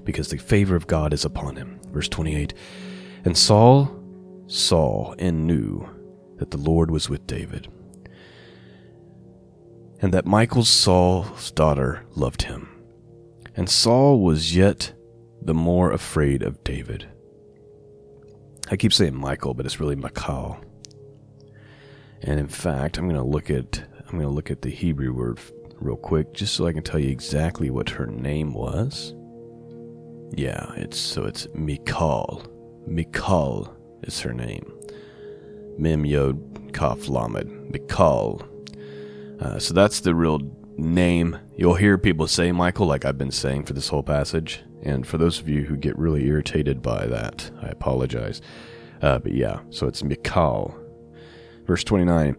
because 0.05 0.29
the 0.29 0.38
favor 0.38 0.75
of 0.75 0.87
God 0.87 1.12
is 1.12 1.25
upon 1.25 1.57
him. 1.57 1.81
Verse 1.91 2.09
28 2.09 2.55
And 3.25 3.37
Saul 3.37 3.91
saw 4.47 5.12
and 5.19 5.47
knew 5.47 5.87
that 6.38 6.50
the 6.50 6.59
Lord 6.59 6.90
was 6.90 7.09
with 7.09 7.26
David, 7.26 7.69
and 10.00 10.12
that 10.12 10.26
Michal's 10.26 10.69
Saul's 10.69 11.50
daughter 11.50 12.05
loved 12.14 12.43
him. 12.43 12.69
And 13.55 13.71
Saul 13.71 14.21
was 14.21 14.55
yet 14.55 14.93
the 15.40 15.55
more 15.55 15.93
afraid 15.93 16.43
of 16.43 16.62
David 16.62 17.07
I 18.69 18.76
keep 18.76 18.93
saying 18.93 19.14
Michael, 19.14 19.55
but 19.55 19.64
it's 19.64 19.78
really 19.78 19.95
Michal. 19.95 20.59
And 22.23 22.40
in 22.40 22.49
fact, 22.49 22.99
I'm 22.99 23.09
going 23.09 23.21
to 23.21 23.26
look 23.26 23.50
at 23.50 23.83
I'm 24.00 24.12
going 24.12 24.23
to 24.23 24.28
look 24.28 24.50
at 24.50 24.62
the 24.62 24.71
Hebrew 24.71 25.12
word 25.12 25.38
real 25.75 25.97
quick 25.97 26.33
just 26.33 26.55
so 26.55 26.66
I 26.66 26.73
can 26.73 26.83
tell 26.83 26.99
you 26.99 27.11
exactly 27.11 27.71
what 27.71 27.90
her 27.90 28.07
name 28.07 28.55
was. 28.55 29.14
Yeah, 30.33 30.73
it's 30.75 30.99
so 30.99 31.25
it's 31.25 31.47
Michal. 31.55 32.45
Michal 32.87 33.73
is 34.02 34.21
her 34.21 34.33
name. 34.33 34.73
Mem 35.78 36.04
Yod 36.04 36.73
Kaf 36.73 37.09
Lamed. 37.09 37.71
Michal. 37.71 38.42
Uh, 39.40 39.59
so 39.59 39.75
that's 39.75 40.00
the 40.00 40.14
real 40.14 40.40
name. 40.76 41.38
You'll 41.56 41.75
hear 41.75 41.99
people 41.99 42.26
say 42.26 42.52
Michael, 42.52 42.87
like 42.87 43.04
I've 43.04 43.18
been 43.18 43.30
saying 43.30 43.64
for 43.64 43.73
this 43.73 43.88
whole 43.88 44.02
passage. 44.02 44.62
And 44.83 45.06
for 45.06 45.18
those 45.18 45.40
of 45.40 45.49
you 45.49 45.62
who 45.62 45.76
get 45.76 45.99
really 45.99 46.26
irritated 46.26 46.83
by 46.83 47.06
that, 47.06 47.50
I 47.62 47.68
apologize. 47.68 48.40
Uh, 49.02 49.18
but 49.18 49.33
yeah, 49.33 49.61
so 49.71 49.87
it's 49.87 50.02
Michal. 50.02 50.75
Verse 51.66 51.85
29 51.85 52.37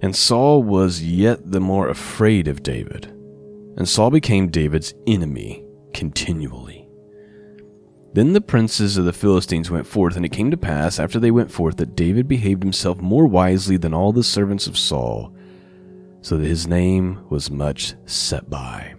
And 0.00 0.14
Saul 0.14 0.62
was 0.62 1.02
yet 1.02 1.50
the 1.50 1.60
more 1.60 1.88
afraid 1.88 2.48
of 2.48 2.62
David, 2.62 3.06
and 3.76 3.88
Saul 3.88 4.10
became 4.10 4.48
David's 4.48 4.94
enemy 5.06 5.64
continually. 5.92 6.77
Then 8.14 8.32
the 8.32 8.40
princes 8.40 8.96
of 8.96 9.04
the 9.04 9.12
Philistines 9.12 9.70
went 9.70 9.86
forth, 9.86 10.16
and 10.16 10.24
it 10.24 10.32
came 10.32 10.50
to 10.50 10.56
pass, 10.56 10.98
after 10.98 11.20
they 11.20 11.30
went 11.30 11.50
forth, 11.50 11.76
that 11.76 11.94
David 11.94 12.26
behaved 12.26 12.62
himself 12.62 12.98
more 12.98 13.26
wisely 13.26 13.76
than 13.76 13.92
all 13.92 14.12
the 14.12 14.24
servants 14.24 14.66
of 14.66 14.78
Saul, 14.78 15.34
so 16.22 16.38
that 16.38 16.46
his 16.46 16.66
name 16.66 17.24
was 17.28 17.50
much 17.50 17.94
set 18.06 18.48
by. 18.48 18.94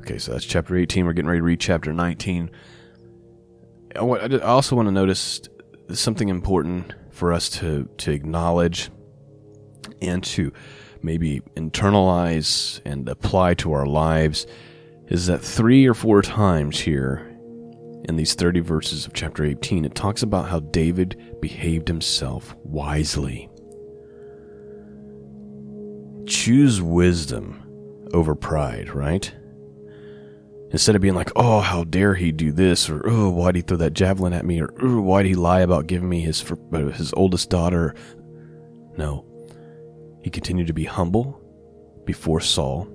Okay, 0.00 0.18
so 0.18 0.32
that's 0.32 0.44
chapter 0.44 0.76
18. 0.76 1.06
We're 1.06 1.12
getting 1.12 1.28
ready 1.28 1.40
to 1.40 1.44
read 1.44 1.60
chapter 1.60 1.92
19. 1.92 2.50
I 3.96 3.98
also 3.98 4.76
want 4.76 4.88
to 4.88 4.92
notice 4.92 5.40
something 5.92 6.28
important 6.28 6.94
for 7.10 7.32
us 7.32 7.48
to, 7.48 7.88
to 7.98 8.10
acknowledge 8.10 8.90
and 10.02 10.22
to 10.24 10.52
maybe 11.02 11.40
internalize 11.56 12.80
and 12.84 13.08
apply 13.08 13.54
to 13.54 13.72
our 13.72 13.86
lives 13.86 14.46
is 15.06 15.26
that 15.26 15.40
three 15.40 15.86
or 15.86 15.94
four 15.94 16.22
times 16.22 16.80
here 16.80 17.33
in 18.06 18.16
these 18.16 18.34
30 18.34 18.60
verses 18.60 19.06
of 19.06 19.14
chapter 19.14 19.44
18, 19.44 19.84
it 19.84 19.94
talks 19.94 20.22
about 20.22 20.48
how 20.48 20.60
David 20.60 21.38
behaved 21.40 21.88
himself 21.88 22.54
wisely. 22.62 23.48
Choose 26.26 26.82
wisdom 26.82 27.62
over 28.12 28.34
pride, 28.34 28.94
right? 28.94 29.32
Instead 30.70 30.96
of 30.96 31.02
being 31.02 31.14
like, 31.14 31.30
oh, 31.36 31.60
how 31.60 31.84
dare 31.84 32.14
he 32.14 32.32
do 32.32 32.50
this, 32.50 32.90
or 32.90 33.02
oh, 33.08 33.30
why'd 33.30 33.56
he 33.56 33.62
throw 33.62 33.76
that 33.76 33.92
javelin 33.92 34.32
at 34.32 34.44
me, 34.44 34.60
or 34.60 34.74
oh, 34.82 35.00
why'd 35.00 35.26
he 35.26 35.34
lie 35.34 35.60
about 35.60 35.86
giving 35.86 36.08
me 36.08 36.20
his 36.20 36.44
uh, 36.72 36.78
his 36.88 37.12
oldest 37.14 37.48
daughter? 37.48 37.94
No, 38.96 39.24
he 40.22 40.30
continued 40.30 40.66
to 40.66 40.72
be 40.72 40.84
humble 40.84 41.40
before 42.04 42.40
Saul. 42.40 42.88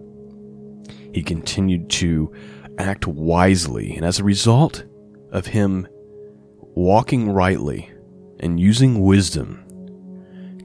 He 1.13 1.23
continued 1.23 1.89
to 1.91 2.33
act 2.77 3.07
wisely, 3.07 3.95
and 3.95 4.05
as 4.05 4.19
a 4.19 4.23
result 4.23 4.83
of 5.31 5.47
him 5.47 5.87
walking 6.75 7.29
rightly 7.29 7.91
and 8.39 8.59
using 8.59 9.01
wisdom, 9.01 9.65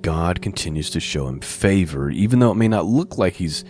God 0.01 0.43
continues 0.43 0.91
to 0.91 1.01
show 1.01 1.27
him 1.29 1.41
favor, 1.41 2.11
even 2.11 2.39
though 2.39 2.51
it 2.51 2.57
may 2.57 2.69
not 2.69 2.87
look 2.87 3.19
like 3.19 3.35
he's 3.35 3.65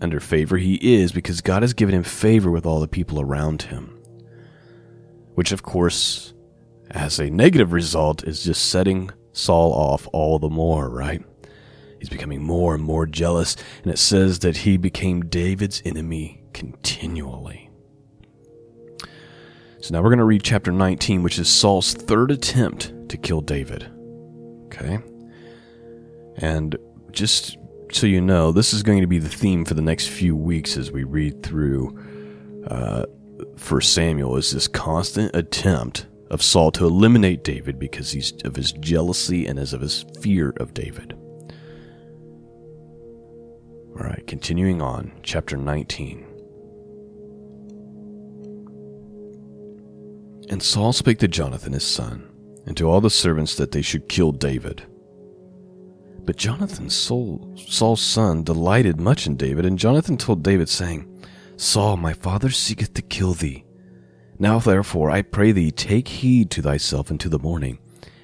under 0.00 0.20
favor, 0.20 0.56
he 0.56 0.74
is 0.74 1.12
because 1.12 1.40
God 1.40 1.62
has 1.62 1.74
given 1.74 1.94
him 1.94 2.02
favor 2.02 2.50
with 2.50 2.66
all 2.66 2.80
the 2.80 2.88
people 2.88 3.20
around 3.20 3.62
him. 3.62 3.98
Which, 5.34 5.52
of 5.52 5.62
course, 5.62 6.34
as 6.90 7.18
a 7.18 7.30
negative 7.30 7.72
result, 7.72 8.24
is 8.24 8.44
just 8.44 8.68
setting 8.68 9.10
Saul 9.32 9.72
off 9.72 10.08
all 10.12 10.38
the 10.38 10.48
more, 10.48 10.88
right? 10.88 11.22
He's 11.98 12.08
becoming 12.08 12.42
more 12.42 12.74
and 12.74 12.82
more 12.82 13.06
jealous, 13.06 13.56
and 13.82 13.92
it 13.92 13.98
says 13.98 14.40
that 14.40 14.58
he 14.58 14.76
became 14.76 15.22
David's 15.22 15.82
enemy 15.84 16.42
continually. 16.52 17.67
So 19.80 19.94
now 19.94 20.02
we're 20.02 20.10
going 20.10 20.18
to 20.18 20.24
read 20.24 20.42
chapter 20.42 20.72
19, 20.72 21.22
which 21.22 21.38
is 21.38 21.48
Saul's 21.48 21.94
third 21.94 22.30
attempt 22.30 22.92
to 23.08 23.16
kill 23.16 23.40
David. 23.40 23.90
Okay? 24.66 24.98
And 26.36 26.76
just 27.12 27.56
so 27.92 28.06
you 28.06 28.20
know, 28.20 28.52
this 28.52 28.72
is 28.72 28.82
going 28.82 29.00
to 29.00 29.06
be 29.06 29.18
the 29.18 29.28
theme 29.28 29.64
for 29.64 29.74
the 29.74 29.82
next 29.82 30.08
few 30.08 30.36
weeks 30.36 30.76
as 30.76 30.90
we 30.90 31.04
read 31.04 31.42
through 31.42 31.98
uh, 32.66 33.04
First 33.56 33.94
Samuel. 33.94 34.36
Is 34.36 34.52
this 34.52 34.68
constant 34.68 35.34
attempt 35.34 36.06
of 36.30 36.42
Saul 36.42 36.70
to 36.72 36.86
eliminate 36.86 37.44
David 37.44 37.78
because 37.78 38.12
he's 38.12 38.32
of 38.44 38.56
his 38.56 38.72
jealousy 38.72 39.46
and 39.46 39.58
as 39.58 39.72
of 39.72 39.80
his 39.80 40.04
fear 40.20 40.52
of 40.58 40.74
David. 40.74 41.14
All 43.96 44.04
right, 44.04 44.24
continuing 44.26 44.80
on, 44.80 45.12
chapter 45.22 45.56
19. 45.56 46.27
And 50.50 50.62
Saul 50.62 50.92
spake 50.92 51.18
to 51.18 51.28
Jonathan 51.28 51.74
his 51.74 51.86
son, 51.86 52.26
and 52.66 52.76
to 52.76 52.88
all 52.88 53.00
the 53.00 53.10
servants 53.10 53.54
that 53.56 53.72
they 53.72 53.82
should 53.82 54.08
kill 54.08 54.32
David. 54.32 54.82
But 56.24 56.36
Jonathan, 56.36 56.88
Saul, 56.90 57.54
Saul's 57.56 58.00
son, 58.00 58.44
delighted 58.44 59.00
much 59.00 59.26
in 59.26 59.36
David, 59.36 59.66
and 59.66 59.78
Jonathan 59.78 60.16
told 60.16 60.42
David, 60.42 60.68
saying, 60.68 61.06
Saul, 61.56 61.96
my 61.96 62.12
father 62.12 62.50
seeketh 62.50 62.94
to 62.94 63.02
kill 63.02 63.34
thee. 63.34 63.64
Now 64.38 64.58
therefore, 64.58 65.10
I 65.10 65.22
pray 65.22 65.52
thee, 65.52 65.70
take 65.70 66.08
heed 66.08 66.50
to 66.52 66.62
thyself 66.62 67.10
until 67.10 67.30
the 67.30 67.38
morning, 67.38 67.78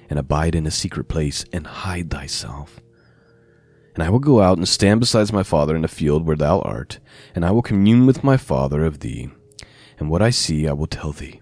and 0.09 0.17
abide 0.17 0.55
in 0.55 0.65
a 0.65 0.71
secret 0.71 1.07
place, 1.07 1.45
and 1.51 1.67
hide 1.67 2.09
thyself. 2.09 2.79
And 3.93 4.03
I 4.03 4.09
will 4.09 4.19
go 4.19 4.41
out 4.41 4.57
and 4.57 4.67
stand 4.67 4.99
beside 4.99 5.31
my 5.31 5.43
father 5.43 5.75
in 5.75 5.81
the 5.83 5.87
field 5.87 6.25
where 6.25 6.35
thou 6.35 6.59
art, 6.61 6.99
and 7.33 7.45
I 7.45 7.51
will 7.51 7.61
commune 7.61 8.05
with 8.05 8.23
my 8.23 8.37
father 8.37 8.83
of 8.83 8.99
thee, 8.99 9.29
and 9.99 10.09
what 10.09 10.21
I 10.21 10.31
see 10.31 10.67
I 10.67 10.73
will 10.73 10.87
tell 10.87 11.11
thee. 11.11 11.41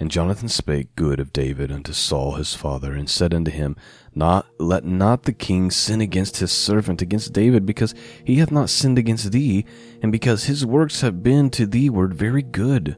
And 0.00 0.12
Jonathan 0.12 0.48
spake 0.48 0.94
good 0.94 1.18
of 1.18 1.32
David 1.32 1.72
unto 1.72 1.92
Saul 1.92 2.34
his 2.34 2.54
father, 2.54 2.92
and 2.92 3.10
said 3.10 3.34
unto 3.34 3.50
him, 3.50 3.74
Not 4.14 4.46
let 4.58 4.84
not 4.84 5.24
the 5.24 5.32
king 5.32 5.72
sin 5.72 6.00
against 6.00 6.36
his 6.36 6.52
servant 6.52 7.02
against 7.02 7.32
David, 7.32 7.66
because 7.66 7.94
he 8.24 8.36
hath 8.36 8.52
not 8.52 8.70
sinned 8.70 8.96
against 8.96 9.32
thee, 9.32 9.64
and 10.00 10.12
because 10.12 10.44
his 10.44 10.64
works 10.64 11.00
have 11.00 11.24
been 11.24 11.50
to 11.50 11.66
thee 11.66 11.90
word 11.90 12.14
very 12.14 12.42
good. 12.42 12.96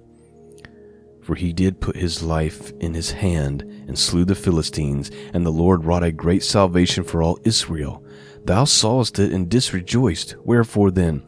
For 1.22 1.36
he 1.36 1.54
did 1.54 1.80
put 1.80 1.96
his 1.96 2.22
life 2.22 2.70
in 2.80 2.92
his 2.92 3.12
hand, 3.12 3.62
and 3.62 3.98
slew 3.98 4.26
the 4.26 4.34
Philistines, 4.34 5.10
and 5.32 5.46
the 5.46 5.50
Lord 5.50 5.84
wrought 5.84 6.04
a 6.04 6.12
great 6.12 6.42
salvation 6.42 7.04
for 7.04 7.22
all 7.22 7.38
Israel. 7.44 8.04
Thou 8.44 8.64
sawest 8.64 9.18
it 9.18 9.32
and 9.32 9.48
didst 9.48 9.72
rejoice. 9.72 10.34
Wherefore 10.44 10.90
then, 10.90 11.22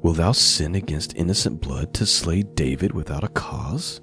wilt 0.00 0.16
thou 0.16 0.32
sin 0.32 0.74
against 0.74 1.16
innocent 1.16 1.60
blood 1.60 1.92
to 1.94 2.06
slay 2.06 2.42
David 2.42 2.92
without 2.94 3.24
a 3.24 3.28
cause? 3.28 4.00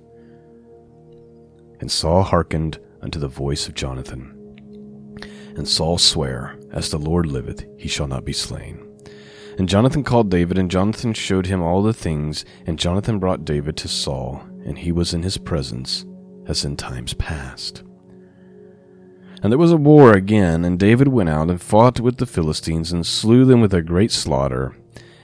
And 1.79 1.91
Saul 1.91 2.23
hearkened 2.23 2.79
unto 3.01 3.19
the 3.19 3.27
voice 3.27 3.67
of 3.67 3.75
Jonathan. 3.75 4.35
And 5.55 5.67
Saul 5.67 5.97
sware, 5.97 6.57
As 6.71 6.89
the 6.89 6.97
Lord 6.97 7.25
liveth, 7.25 7.65
he 7.77 7.87
shall 7.87 8.07
not 8.07 8.25
be 8.25 8.33
slain. 8.33 8.85
And 9.57 9.67
Jonathan 9.67 10.03
called 10.03 10.31
David, 10.31 10.57
and 10.57 10.71
Jonathan 10.71 11.13
showed 11.13 11.47
him 11.47 11.61
all 11.61 11.83
the 11.83 11.93
things, 11.93 12.45
and 12.65 12.79
Jonathan 12.79 13.19
brought 13.19 13.43
David 13.43 13.75
to 13.77 13.89
Saul, 13.89 14.41
and 14.65 14.77
he 14.77 14.91
was 14.91 15.13
in 15.13 15.23
his 15.23 15.37
presence, 15.37 16.05
as 16.45 16.63
in 16.63 16.77
times 16.77 17.13
past. 17.13 17.83
And 19.41 19.51
there 19.51 19.59
was 19.59 19.73
a 19.73 19.77
war 19.77 20.13
again, 20.13 20.63
and 20.63 20.79
David 20.79 21.09
went 21.09 21.29
out 21.29 21.49
and 21.49 21.61
fought 21.61 21.99
with 21.99 22.17
the 22.17 22.25
Philistines, 22.25 22.93
and 22.93 23.05
slew 23.05 23.43
them 23.43 23.59
with 23.59 23.73
a 23.73 23.81
great 23.81 24.11
slaughter, 24.11 24.77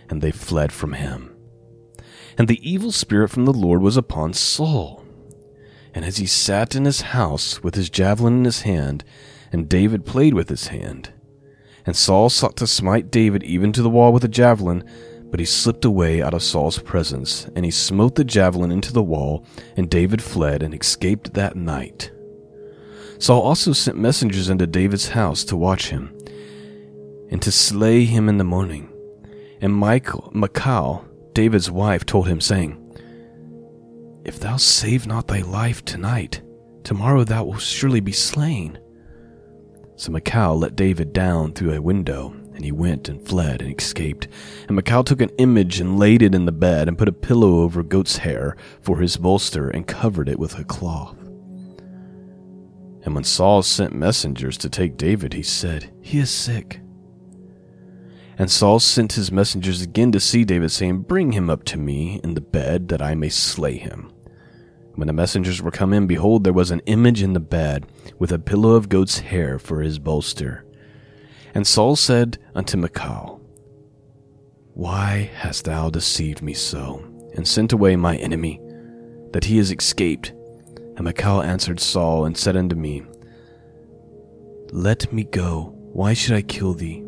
and 0.09 0.21
they 0.21 0.31
fled 0.31 0.73
from 0.73 0.93
him. 0.93 1.33
And 2.37 2.49
the 2.49 2.69
evil 2.69 2.91
spirit 2.91 3.29
from 3.29 3.45
the 3.45 3.53
Lord 3.53 3.81
was 3.81 3.95
upon 3.95 4.33
Saul 4.33 5.04
and 5.95 6.03
as 6.03 6.17
he 6.17 6.25
sat 6.25 6.75
in 6.75 6.83
his 6.83 7.01
house 7.01 7.63
with 7.63 7.75
his 7.75 7.89
javelin 7.89 8.39
in 8.39 8.45
his 8.45 8.61
hand, 8.61 9.03
and 9.51 9.69
David 9.69 10.05
played 10.05 10.33
with 10.33 10.49
his 10.49 10.67
hand, 10.67 11.13
and 11.85 11.95
Saul 11.95 12.29
sought 12.29 12.57
to 12.57 12.67
smite 12.67 13.09
David 13.09 13.41
even 13.43 13.71
to 13.71 13.81
the 13.81 13.89
wall 13.89 14.11
with 14.11 14.23
a 14.25 14.27
javelin, 14.27 14.83
but 15.31 15.39
he 15.39 15.45
slipped 15.45 15.85
away 15.85 16.21
out 16.21 16.33
of 16.33 16.43
Saul's 16.43 16.79
presence, 16.79 17.47
and 17.55 17.63
he 17.63 17.71
smote 17.71 18.15
the 18.15 18.25
javelin 18.25 18.71
into 18.71 18.91
the 18.91 19.01
wall, 19.01 19.45
and 19.77 19.89
David 19.89 20.21
fled 20.21 20.61
and 20.61 20.73
escaped 20.73 21.33
that 21.33 21.55
night. 21.55 22.11
Saul 23.17 23.41
also 23.41 23.71
sent 23.71 23.97
messengers 23.97 24.49
into 24.49 24.67
David's 24.67 25.09
house 25.09 25.45
to 25.45 25.55
watch 25.55 25.89
him, 25.89 26.13
and 27.31 27.41
to 27.41 27.51
slay 27.51 28.03
him 28.03 28.27
in 28.27 28.37
the 28.37 28.43
morning. 28.43 28.89
And 29.61 29.79
Michal, 29.79 30.29
Michal, 30.33 31.05
David's 31.33 31.71
wife, 31.71 32.05
told 32.05 32.27
him, 32.27 32.41
saying, 32.41 32.84
if 34.25 34.39
thou 34.39 34.57
save 34.57 35.07
not 35.07 35.27
thy 35.27 35.41
life 35.41 35.85
tonight, 35.85 36.41
tomorrow 36.83 37.23
thou 37.23 37.45
wilt 37.45 37.61
surely 37.61 37.99
be 37.99 38.11
slain. 38.11 38.79
So 39.95 40.11
Michal 40.11 40.57
let 40.57 40.75
David 40.75 41.13
down 41.13 41.53
through 41.53 41.73
a 41.73 41.81
window, 41.81 42.35
and 42.53 42.65
he 42.65 42.71
went 42.71 43.07
and 43.07 43.25
fled 43.25 43.61
and 43.61 43.79
escaped. 43.79 44.27
And 44.67 44.75
Michal 44.75 45.03
took 45.03 45.21
an 45.21 45.29
image 45.37 45.79
and 45.79 45.99
laid 45.99 46.21
it 46.21 46.35
in 46.35 46.45
the 46.45 46.51
bed, 46.51 46.87
and 46.87 46.97
put 46.97 47.07
a 47.07 47.13
pillow 47.13 47.61
over 47.61 47.83
goat's 47.83 48.17
hair 48.17 48.57
for 48.81 48.99
his 48.99 49.15
bolster, 49.15 49.69
and 49.69 49.87
covered 49.87 50.27
it 50.27 50.39
with 50.39 50.57
a 50.59 50.63
cloth. 50.65 51.17
And 53.03 53.13
when 53.13 53.23
Saul 53.23 53.61
sent 53.61 53.93
messengers 53.93 54.57
to 54.57 54.69
take 54.69 54.97
David, 54.97 55.33
he 55.33 55.43
said, 55.43 55.93
He 56.01 56.17
is 56.17 56.31
sick. 56.31 56.81
And 58.37 58.51
Saul 58.51 58.79
sent 58.79 59.13
his 59.13 59.31
messengers 59.31 59.81
again 59.81 60.11
to 60.11 60.19
see 60.19 60.43
David, 60.43 60.71
saying, 60.71 61.03
Bring 61.03 61.31
him 61.31 61.49
up 61.49 61.63
to 61.65 61.77
me 61.77 62.19
in 62.23 62.33
the 62.33 62.41
bed, 62.41 62.89
that 62.89 63.01
I 63.01 63.15
may 63.15 63.29
slay 63.29 63.77
him. 63.77 64.11
When 64.95 65.07
the 65.07 65.13
messengers 65.13 65.61
were 65.61 65.71
come 65.71 65.91
in, 65.93 66.07
behold, 66.07 66.43
there 66.43 66.53
was 66.53 66.71
an 66.71 66.81
image 66.85 67.21
in 67.21 67.33
the 67.33 67.39
bed, 67.41 67.85
with 68.17 68.31
a 68.31 68.39
pillow 68.39 68.71
of 68.71 68.87
goat's 68.87 69.19
hair 69.19 69.59
for 69.59 69.81
his 69.81 69.99
bolster. 69.99 70.65
And 71.53 71.67
Saul 71.67 71.97
said 71.97 72.37
unto 72.53 72.77
Michal, 72.77 73.41
Why 74.73 75.29
hast 75.35 75.65
thou 75.65 75.89
deceived 75.89 76.41
me 76.41 76.53
so, 76.53 77.03
and 77.35 77.45
sent 77.45 77.73
away 77.73 77.97
my 77.97 78.15
enemy, 78.17 78.61
that 79.31 79.45
he 79.45 79.57
is 79.57 79.71
escaped? 79.71 80.33
And 80.95 81.03
Michal 81.03 81.41
answered 81.41 81.81
Saul, 81.81 82.23
and 82.23 82.37
said 82.37 82.55
unto 82.55 82.75
me, 82.77 83.03
Let 84.71 85.11
me 85.11 85.25
go, 85.25 85.73
why 85.91 86.13
should 86.13 86.35
I 86.35 86.41
kill 86.41 86.73
thee? 86.73 87.03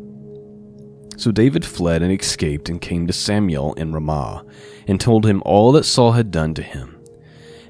So 1.16 1.32
David 1.32 1.64
fled 1.64 2.02
and 2.02 2.12
escaped, 2.12 2.68
and 2.68 2.82
came 2.82 3.06
to 3.06 3.14
Samuel 3.14 3.72
in 3.74 3.92
Ramah, 3.92 4.44
and 4.86 5.00
told 5.00 5.24
him 5.24 5.42
all 5.46 5.72
that 5.72 5.84
Saul 5.84 6.12
had 6.12 6.30
done 6.30 6.52
to 6.54 6.62
him. 6.62 6.97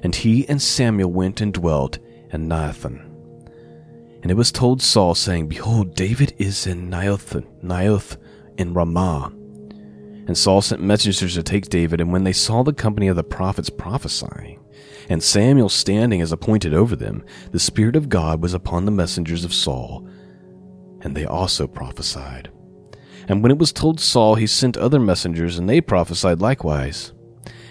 And 0.01 0.15
he 0.15 0.47
and 0.47 0.61
Samuel 0.61 1.11
went 1.11 1.41
and 1.41 1.53
dwelt 1.53 1.99
in 2.31 2.47
Naioth. 2.47 2.85
And 2.85 4.31
it 4.31 4.35
was 4.35 4.51
told 4.51 4.81
Saul, 4.81 5.15
saying, 5.15 5.47
Behold, 5.47 5.95
David 5.95 6.33
is 6.37 6.67
in 6.67 6.89
Naioth, 6.89 7.45
Naioth 7.63 8.17
in 8.57 8.73
Ramah. 8.73 9.31
And 10.27 10.37
Saul 10.37 10.61
sent 10.61 10.81
messengers 10.81 11.33
to 11.33 11.43
take 11.43 11.69
David, 11.69 12.01
and 12.01 12.11
when 12.11 12.23
they 12.23 12.33
saw 12.33 12.63
the 12.63 12.73
company 12.73 13.07
of 13.07 13.15
the 13.15 13.23
prophets 13.23 13.69
prophesying, 13.69 14.59
and 15.09 15.23
Samuel 15.23 15.69
standing 15.69 16.21
as 16.21 16.31
appointed 16.31 16.73
over 16.73 16.95
them, 16.95 17.23
the 17.51 17.59
Spirit 17.59 17.95
of 17.95 18.09
God 18.09 18.41
was 18.41 18.53
upon 18.53 18.85
the 18.85 18.91
messengers 18.91 19.43
of 19.43 19.53
Saul, 19.53 20.07
and 21.01 21.15
they 21.15 21.25
also 21.25 21.65
prophesied. 21.65 22.51
And 23.27 23.41
when 23.41 23.51
it 23.51 23.57
was 23.57 23.71
told 23.71 23.99
Saul, 23.99 24.35
he 24.35 24.47
sent 24.47 24.77
other 24.77 24.99
messengers, 24.99 25.57
and 25.57 25.69
they 25.69 25.81
prophesied 25.81 26.41
likewise. 26.41 27.13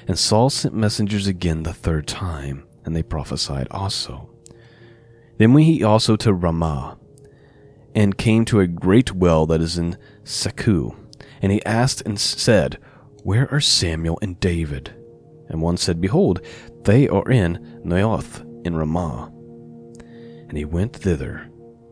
And 0.09 0.19
Saul 0.19 0.49
sent 0.49 0.75
messengers 0.75 1.27
again 1.27 1.63
the 1.63 1.75
third 1.75 2.09
time, 2.09 2.67
and 2.85 2.97
they 2.97 3.03
prophesied 3.03 3.69
also. 3.71 4.31
Then 5.37 5.53
went 5.53 5.67
he 5.67 5.85
also 5.85 6.17
to 6.17 6.33
Ramah, 6.33 6.99
and 7.95 8.17
came 8.17 8.47
to 8.47 8.61
a 8.61 8.67
great 8.67 9.13
well 9.13 9.45
that 9.47 9.61
is 9.61 9.77
in 9.77 9.99
Sechu. 10.25 10.97
And 11.43 11.53
he 11.53 11.65
asked 11.67 12.01
and 12.07 12.19
said, 12.19 12.79
Where 13.23 13.53
are 13.53 13.61
Samuel 13.61 14.19
and 14.23 14.41
David? 14.41 14.95
And 15.49 15.61
one 15.61 15.77
said, 15.77 16.01
Behold, 16.01 16.41
they 16.85 17.07
are 17.07 17.31
in 17.31 17.83
Naioth 17.85 18.45
in 18.67 18.77
Ramah. 18.77 19.31
And 20.49 20.57
he 20.57 20.65
went 20.65 20.97
thither 20.97 21.51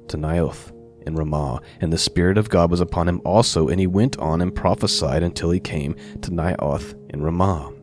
to 0.09 0.17
Naioth 0.17 0.73
in 1.07 1.17
Ramah, 1.17 1.61
and 1.81 1.93
the 1.93 1.99
Spirit 1.99 2.39
of 2.39 2.49
God 2.49 2.71
was 2.71 2.81
upon 2.81 3.09
him 3.09 3.21
also, 3.27 3.69
and 3.69 3.79
he 3.79 3.87
went 3.87 4.17
on 4.17 4.41
and 4.41 4.55
prophesied 4.55 5.23
until 5.23 5.51
he 5.51 5.61
came 5.61 5.95
to 6.23 6.31
Naioth 6.31 6.95
in 7.11 7.23
Ramah. 7.23 7.76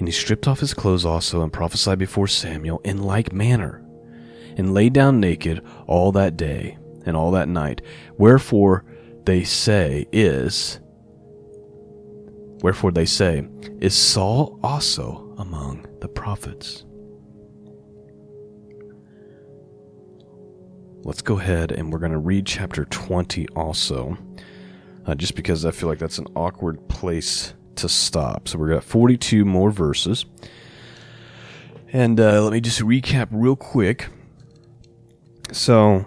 And 0.00 0.08
he 0.08 0.12
stripped 0.12 0.48
off 0.48 0.60
his 0.60 0.74
clothes 0.74 1.04
also 1.04 1.42
and 1.42 1.52
prophesied 1.52 1.98
before 1.98 2.26
Samuel 2.26 2.80
in 2.84 3.02
like 3.02 3.32
manner, 3.32 3.84
and 4.56 4.74
lay 4.74 4.88
down 4.88 5.20
naked 5.20 5.62
all 5.86 6.10
that 6.12 6.36
day. 6.36 6.78
and 7.06 7.16
all 7.16 7.30
that 7.30 7.48
night. 7.48 7.80
Wherefore 8.18 8.84
they 9.24 9.42
say 9.42 10.06
is 10.12 10.80
Wherefore 12.62 12.92
they 12.92 13.06
say, 13.06 13.48
Is 13.80 13.94
Saul 13.94 14.60
also 14.62 15.34
among 15.38 15.86
the 16.00 16.08
prophets? 16.08 16.84
Let's 21.02 21.22
go 21.22 21.38
ahead 21.38 21.72
and 21.72 21.90
we're 21.90 21.98
going 21.98 22.12
to 22.12 22.18
read 22.18 22.44
chapter 22.44 22.84
20 22.84 23.48
also, 23.56 24.18
uh, 25.06 25.14
just 25.14 25.34
because 25.34 25.64
I 25.64 25.70
feel 25.70 25.88
like 25.88 25.98
that's 25.98 26.18
an 26.18 26.26
awkward 26.36 26.86
place 26.88 27.54
to 27.76 27.88
stop. 27.88 28.48
So 28.48 28.58
we've 28.58 28.70
got 28.70 28.84
42 28.84 29.44
more 29.44 29.70
verses. 29.70 30.24
And 31.92 32.20
uh, 32.20 32.42
let 32.42 32.52
me 32.52 32.60
just 32.60 32.80
recap 32.80 33.28
real 33.30 33.56
quick. 33.56 34.08
So, 35.52 36.06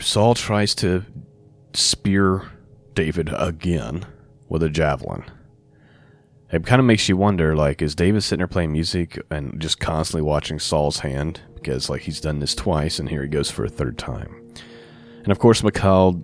Saul 0.00 0.34
tries 0.34 0.74
to 0.76 1.04
spear 1.74 2.50
David 2.94 3.30
again 3.36 4.06
with 4.48 4.62
a 4.62 4.70
javelin. 4.70 5.24
It 6.50 6.66
kind 6.66 6.80
of 6.80 6.86
makes 6.86 7.08
you 7.08 7.16
wonder, 7.16 7.56
like, 7.56 7.82
is 7.82 7.94
David 7.94 8.22
sitting 8.22 8.38
there 8.40 8.46
playing 8.46 8.72
music 8.72 9.20
and 9.30 9.60
just 9.60 9.80
constantly 9.80 10.22
watching 10.22 10.58
Saul's 10.58 10.98
hand? 11.00 11.40
Because, 11.54 11.90
like, 11.90 12.02
he's 12.02 12.20
done 12.20 12.40
this 12.40 12.54
twice, 12.54 12.98
and 12.98 13.08
here 13.08 13.22
he 13.22 13.28
goes 13.28 13.50
for 13.50 13.64
a 13.64 13.70
third 13.70 13.98
time. 13.98 14.54
And 15.22 15.32
of 15.32 15.38
course, 15.38 15.62
Michal, 15.62 16.22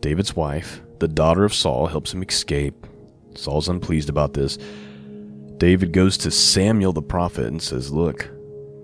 David's 0.00 0.34
wife, 0.34 0.80
the 1.00 1.08
daughter 1.08 1.44
of 1.44 1.54
Saul, 1.54 1.86
helps 1.86 2.12
him 2.12 2.22
escape. 2.22 2.86
Saul's 3.34 3.68
unpleased 3.68 4.08
about 4.08 4.34
this. 4.34 4.58
David 5.58 5.92
goes 5.92 6.16
to 6.18 6.30
Samuel 6.30 6.92
the 6.92 7.02
prophet 7.02 7.46
and 7.46 7.62
says, 7.62 7.92
Look, 7.92 8.30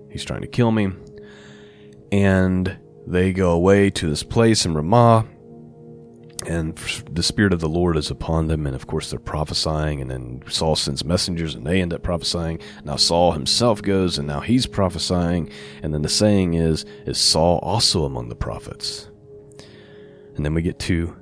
he's 0.09 0.25
trying 0.25 0.41
to 0.41 0.47
kill 0.47 0.71
me. 0.71 0.89
And 2.11 2.77
they 3.07 3.33
go 3.33 3.51
away 3.51 3.89
to 3.91 4.09
this 4.09 4.23
place 4.23 4.65
in 4.65 4.73
Ramah 4.73 5.25
and 6.47 6.77
the 7.09 7.23
spirit 7.23 7.53
of 7.53 7.59
the 7.59 7.69
lord 7.69 7.97
is 7.97 8.11
upon 8.11 8.47
them 8.47 8.67
and 8.67 8.75
of 8.75 8.87
course 8.87 9.09
they're 9.09 9.19
prophesying 9.19 10.01
and 10.01 10.11
then 10.11 10.41
saul 10.47 10.75
sends 10.75 11.03
messengers 11.03 11.55
and 11.55 11.65
they 11.65 11.81
end 11.81 11.93
up 11.93 12.03
prophesying 12.03 12.59
now 12.83 12.95
saul 12.95 13.31
himself 13.31 13.81
goes 13.81 14.17
and 14.17 14.27
now 14.27 14.39
he's 14.39 14.67
prophesying 14.67 15.49
and 15.81 15.93
then 15.93 16.01
the 16.01 16.09
saying 16.09 16.53
is 16.53 16.85
is 17.05 17.17
saul 17.17 17.59
also 17.59 18.05
among 18.05 18.29
the 18.29 18.35
prophets 18.35 19.09
and 20.35 20.45
then 20.45 20.53
we 20.53 20.61
get 20.61 20.77
to 20.77 21.15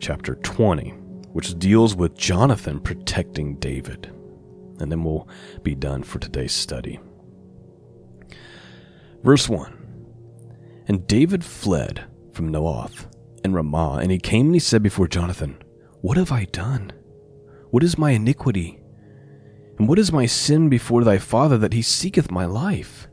chapter 0.00 0.34
20 0.36 0.90
which 1.32 1.58
deals 1.58 1.94
with 1.94 2.16
jonathan 2.16 2.80
protecting 2.80 3.56
david 3.56 4.12
and 4.80 4.90
then 4.90 5.02
we'll 5.02 5.28
be 5.62 5.74
done 5.74 6.02
for 6.02 6.18
today's 6.18 6.52
study 6.52 6.98
verse 9.22 9.48
1 9.48 9.76
and 10.88 11.06
david 11.06 11.44
fled 11.44 12.04
from 12.32 12.50
Naioth 12.50 13.06
and 13.44 13.54
Ramah, 13.54 14.00
and 14.02 14.10
he 14.10 14.18
came 14.18 14.46
and 14.46 14.54
he 14.54 14.58
said 14.58 14.82
before 14.82 15.06
Jonathan, 15.06 15.62
What 16.00 16.16
have 16.16 16.32
I 16.32 16.46
done? 16.46 16.92
What 17.70 17.84
is 17.84 17.98
my 17.98 18.12
iniquity? 18.12 18.80
And 19.78 19.88
what 19.88 19.98
is 19.98 20.12
my 20.12 20.26
sin 20.26 20.68
before 20.68 21.04
thy 21.04 21.18
father 21.18 21.58
that 21.58 21.74
he 21.74 21.82
seeketh 21.82 22.30
my 22.30 22.46
life? 22.46 23.06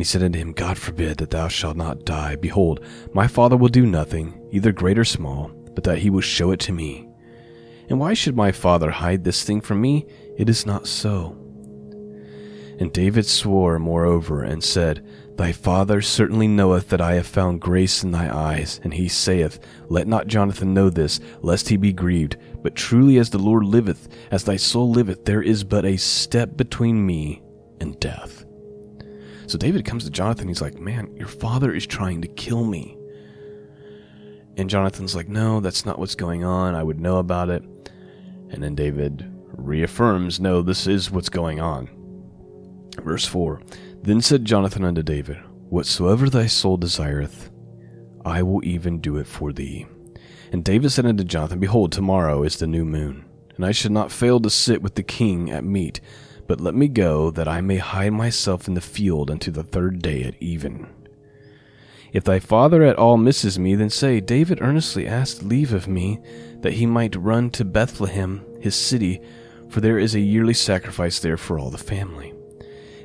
And 0.00 0.06
he 0.06 0.08
said 0.08 0.22
unto 0.22 0.38
him, 0.38 0.54
God 0.54 0.78
forbid 0.78 1.18
that 1.18 1.28
thou 1.28 1.48
shalt 1.48 1.76
not 1.76 2.06
die. 2.06 2.34
Behold, 2.34 2.82
my 3.12 3.26
father 3.26 3.54
will 3.54 3.68
do 3.68 3.84
nothing, 3.84 4.48
either 4.50 4.72
great 4.72 4.98
or 4.98 5.04
small, 5.04 5.48
but 5.74 5.84
that 5.84 5.98
he 5.98 6.08
will 6.08 6.22
show 6.22 6.52
it 6.52 6.60
to 6.60 6.72
me. 6.72 7.06
And 7.90 8.00
why 8.00 8.14
should 8.14 8.34
my 8.34 8.50
father 8.50 8.90
hide 8.90 9.24
this 9.24 9.44
thing 9.44 9.60
from 9.60 9.78
me? 9.78 10.06
It 10.38 10.48
is 10.48 10.64
not 10.64 10.86
so. 10.86 11.36
And 12.78 12.90
David 12.94 13.26
swore 13.26 13.78
moreover, 13.78 14.42
and 14.42 14.64
said, 14.64 15.06
Thy 15.36 15.52
father 15.52 16.00
certainly 16.00 16.48
knoweth 16.48 16.88
that 16.88 17.02
I 17.02 17.16
have 17.16 17.26
found 17.26 17.60
grace 17.60 18.02
in 18.02 18.10
thy 18.10 18.34
eyes. 18.34 18.80
And 18.82 18.94
he 18.94 19.06
saith, 19.06 19.60
Let 19.90 20.08
not 20.08 20.28
Jonathan 20.28 20.72
know 20.72 20.88
this, 20.88 21.20
lest 21.42 21.68
he 21.68 21.76
be 21.76 21.92
grieved. 21.92 22.38
But 22.62 22.74
truly 22.74 23.18
as 23.18 23.28
the 23.28 23.38
Lord 23.38 23.66
liveth, 23.66 24.08
as 24.30 24.44
thy 24.44 24.56
soul 24.56 24.90
liveth, 24.90 25.26
there 25.26 25.42
is 25.42 25.62
but 25.62 25.84
a 25.84 25.98
step 25.98 26.56
between 26.56 27.04
me 27.04 27.42
and 27.82 28.00
death. 28.00 28.46
So 29.50 29.58
David 29.58 29.84
comes 29.84 30.04
to 30.04 30.10
Jonathan, 30.10 30.46
he's 30.46 30.62
like, 30.62 30.78
Man, 30.78 31.12
your 31.16 31.26
father 31.26 31.74
is 31.74 31.84
trying 31.84 32.22
to 32.22 32.28
kill 32.28 32.64
me. 32.64 32.96
And 34.56 34.70
Jonathan's 34.70 35.16
like, 35.16 35.28
No, 35.28 35.58
that's 35.58 35.84
not 35.84 35.98
what's 35.98 36.14
going 36.14 36.44
on. 36.44 36.76
I 36.76 36.84
would 36.84 37.00
know 37.00 37.16
about 37.16 37.50
it. 37.50 37.64
And 38.50 38.62
then 38.62 38.76
David 38.76 39.28
reaffirms, 39.48 40.38
No, 40.38 40.62
this 40.62 40.86
is 40.86 41.10
what's 41.10 41.28
going 41.28 41.58
on. 41.58 41.90
Verse 43.02 43.26
4 43.26 43.60
then 44.02 44.20
said 44.20 44.44
Jonathan 44.44 44.84
unto 44.84 45.02
David, 45.02 45.38
Whatsoever 45.68 46.30
thy 46.30 46.46
soul 46.46 46.76
desireth, 46.76 47.50
I 48.24 48.44
will 48.44 48.64
even 48.64 49.00
do 49.00 49.16
it 49.16 49.26
for 49.26 49.52
thee. 49.52 49.84
And 50.52 50.64
David 50.64 50.92
said 50.92 51.06
unto 51.06 51.24
Jonathan, 51.24 51.58
Behold, 51.58 51.90
tomorrow 51.90 52.44
is 52.44 52.56
the 52.56 52.68
new 52.68 52.84
moon, 52.84 53.24
and 53.56 53.66
I 53.66 53.72
should 53.72 53.90
not 53.90 54.12
fail 54.12 54.38
to 54.40 54.48
sit 54.48 54.80
with 54.80 54.94
the 54.94 55.02
king 55.02 55.50
at 55.50 55.64
meat, 55.64 56.00
but 56.50 56.60
let 56.60 56.74
me 56.74 56.88
go, 56.88 57.30
that 57.30 57.46
I 57.46 57.60
may 57.60 57.76
hide 57.76 58.12
myself 58.12 58.66
in 58.66 58.74
the 58.74 58.80
field 58.80 59.30
unto 59.30 59.52
the 59.52 59.62
third 59.62 60.02
day 60.02 60.24
at 60.24 60.34
even. 60.42 60.88
If 62.12 62.24
thy 62.24 62.40
father 62.40 62.82
at 62.82 62.96
all 62.96 63.16
misses 63.18 63.56
me, 63.56 63.76
then 63.76 63.88
say, 63.88 64.18
David 64.18 64.58
earnestly 64.60 65.06
asked 65.06 65.44
leave 65.44 65.72
of 65.72 65.86
me, 65.86 66.18
that 66.62 66.72
he 66.72 66.86
might 66.86 67.14
run 67.14 67.50
to 67.50 67.64
Bethlehem, 67.64 68.44
his 68.60 68.74
city, 68.74 69.20
for 69.68 69.80
there 69.80 70.00
is 70.00 70.16
a 70.16 70.20
yearly 70.20 70.52
sacrifice 70.52 71.20
there 71.20 71.36
for 71.36 71.56
all 71.56 71.70
the 71.70 71.78
family. 71.78 72.34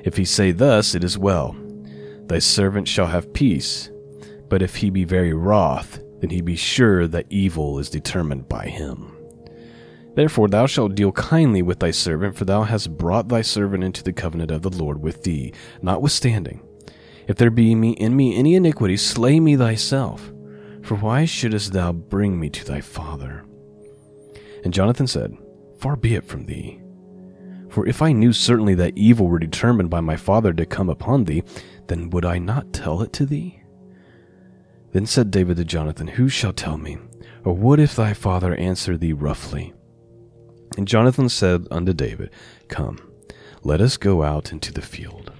If 0.04 0.18
he 0.18 0.26
say 0.26 0.52
thus, 0.52 0.96
it 0.96 1.04
is 1.04 1.16
well. 1.16 1.56
Thy 2.26 2.40
servant 2.40 2.88
shall 2.88 3.06
have 3.06 3.32
peace. 3.32 3.92
But 4.50 4.64
if 4.64 4.78
he 4.78 4.90
be 4.90 5.04
very 5.04 5.34
wroth, 5.34 6.00
then 6.20 6.32
he 6.32 6.42
be 6.42 6.56
sure 6.56 7.06
that 7.10 7.28
evil 7.30 7.78
is 7.78 7.92
determined 7.92 8.50
by 8.50 8.66
him. 8.66 9.15
Therefore 10.16 10.48
thou 10.48 10.66
shalt 10.66 10.96
deal 10.96 11.12
kindly 11.12 11.62
with 11.62 11.80
thy 11.80 11.92
servant, 11.92 12.36
for 12.36 12.46
thou 12.46 12.64
hast 12.64 12.98
brought 12.98 13.28
thy 13.28 13.42
servant 13.42 13.84
into 13.84 14.02
the 14.02 14.14
covenant 14.14 14.50
of 14.50 14.62
the 14.62 14.70
Lord 14.70 15.02
with 15.02 15.24
thee. 15.24 15.54
Notwithstanding, 15.82 16.62
if 17.28 17.36
there 17.36 17.52
be 17.52 17.72
in 17.72 18.16
me 18.16 18.36
any 18.36 18.56
iniquity, 18.56 18.98
slay 18.98 19.40
me 19.40 19.56
thyself. 19.56 20.32
For 20.84 20.96
why 20.96 21.26
shouldest 21.26 21.74
thou 21.74 21.92
bring 21.92 22.40
me 22.40 22.50
to 22.52 22.64
thy 22.64 22.80
father? 22.80 23.44
And 24.64 24.74
Jonathan 24.74 25.08
said, 25.08 25.38
Far 25.80 25.96
be 25.96 26.16
it 26.16 26.26
from 26.26 26.46
thee. 26.46 26.80
For 27.70 27.86
if 27.88 28.02
I 28.02 28.14
knew 28.14 28.32
certainly 28.32 28.76
that 28.76 28.98
evil 28.98 29.28
were 29.28 29.40
determined 29.40 29.90
by 29.90 30.00
my 30.00 30.16
father 30.16 30.54
to 30.54 30.66
come 30.66 30.90
upon 30.90 31.26
thee, 31.26 31.44
then 31.88 32.10
would 32.12 32.24
I 32.24 32.38
not 32.38 32.72
tell 32.72 33.02
it 33.02 33.12
to 33.14 33.26
thee? 33.26 33.62
Then 34.94 35.06
said 35.06 35.30
David 35.30 35.58
to 35.58 35.66
Jonathan, 35.66 36.08
Who 36.08 36.30
shall 36.30 36.54
tell 36.54 36.78
me? 36.78 36.98
Or 37.44 37.54
what 37.54 37.82
if 37.82 37.96
thy 37.96 38.14
father 38.14 38.56
answer 38.56 38.96
thee 38.96 39.12
roughly? 39.12 39.74
And 40.78 40.88
Jonathan 40.88 41.30
said 41.30 41.68
unto 41.72 41.94
David, 41.94 42.32
Come, 42.68 43.00
let 43.64 43.82
us 43.82 43.98
go 43.98 44.24
out 44.24 44.52
into 44.52 44.74
the 44.74 44.82
field. 44.82 45.32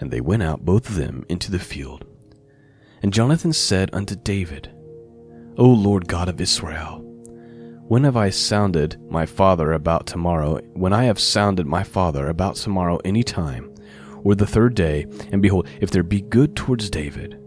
And 0.00 0.10
they 0.10 0.20
went 0.20 0.42
out, 0.42 0.64
both 0.64 0.88
of 0.88 0.94
them, 0.94 1.24
into 1.28 1.50
the 1.50 1.58
field. 1.58 2.04
And 3.02 3.12
Jonathan 3.12 3.52
said 3.52 3.90
unto 3.92 4.14
David, 4.16 4.70
O 5.56 5.66
Lord 5.66 6.08
God 6.08 6.28
of 6.28 6.40
Israel, 6.40 7.00
when 7.86 8.04
have 8.04 8.16
I 8.16 8.30
sounded 8.30 8.98
my 9.10 9.26
father 9.26 9.72
about 9.72 10.06
tomorrow? 10.06 10.58
When 10.72 10.94
I 10.94 11.04
have 11.04 11.20
sounded 11.20 11.66
my 11.66 11.82
father 11.82 12.28
about 12.28 12.56
tomorrow 12.56 12.98
any 13.04 13.22
time, 13.22 13.74
or 14.22 14.34
the 14.34 14.46
third 14.46 14.74
day, 14.74 15.06
and 15.30 15.42
behold, 15.42 15.68
if 15.82 15.90
there 15.90 16.02
be 16.02 16.22
good 16.22 16.56
towards 16.56 16.88
David, 16.88 17.38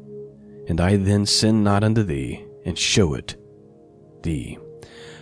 and 0.68 0.80
I 0.80 0.98
then 0.98 1.26
sin 1.26 1.64
not 1.64 1.84
unto 1.84 2.04
thee, 2.04 2.46
and 2.66 2.78
show 2.78 3.16
it 3.16 3.36
The 4.24 4.58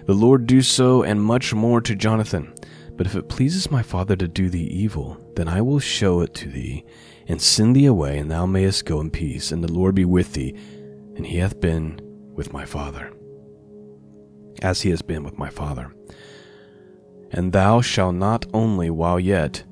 Lord 0.08 0.48
do 0.48 0.62
so, 0.62 1.04
and 1.04 1.22
much 1.22 1.54
more 1.54 1.82
to 1.82 1.96
Jonathan. 1.96 2.54
But 2.96 3.08
if 3.08 3.16
it 3.16 3.30
pleases 3.30 3.70
my 3.70 3.84
father 3.84 4.16
to 4.16 4.28
do 4.28 4.50
thee 4.50 4.68
evil, 4.68 5.18
then 5.36 5.48
I 5.48 5.62
will 5.62 5.80
show 5.80 6.22
it 6.22 6.34
to 6.36 6.50
thee, 6.50 6.86
and 7.28 7.42
send 7.42 7.76
thee 7.76 7.86
away, 7.86 8.18
and 8.18 8.32
thou 8.32 8.46
mayest 8.46 8.86
go 8.86 9.02
in 9.02 9.12
peace, 9.12 9.52
and 9.52 9.64
the 9.64 9.72
Lord 9.72 9.96
be 9.96 10.06
with 10.06 10.34
thee, 10.34 10.56
and 11.16 11.26
he 11.26 11.38
hath 11.38 11.60
been 11.60 12.00
with 12.34 12.54
my 12.54 12.66
father 12.66 13.12
as 14.62 14.82
he 14.82 14.90
has 14.90 15.02
been 15.02 15.24
with 15.24 15.38
my 15.38 15.50
father. 15.50 15.94
And 17.32 17.52
thou 17.52 17.82
shalt 17.82 18.16
not 18.16 18.46
only 18.54 18.90
while 18.90 19.20
yet 19.20 19.64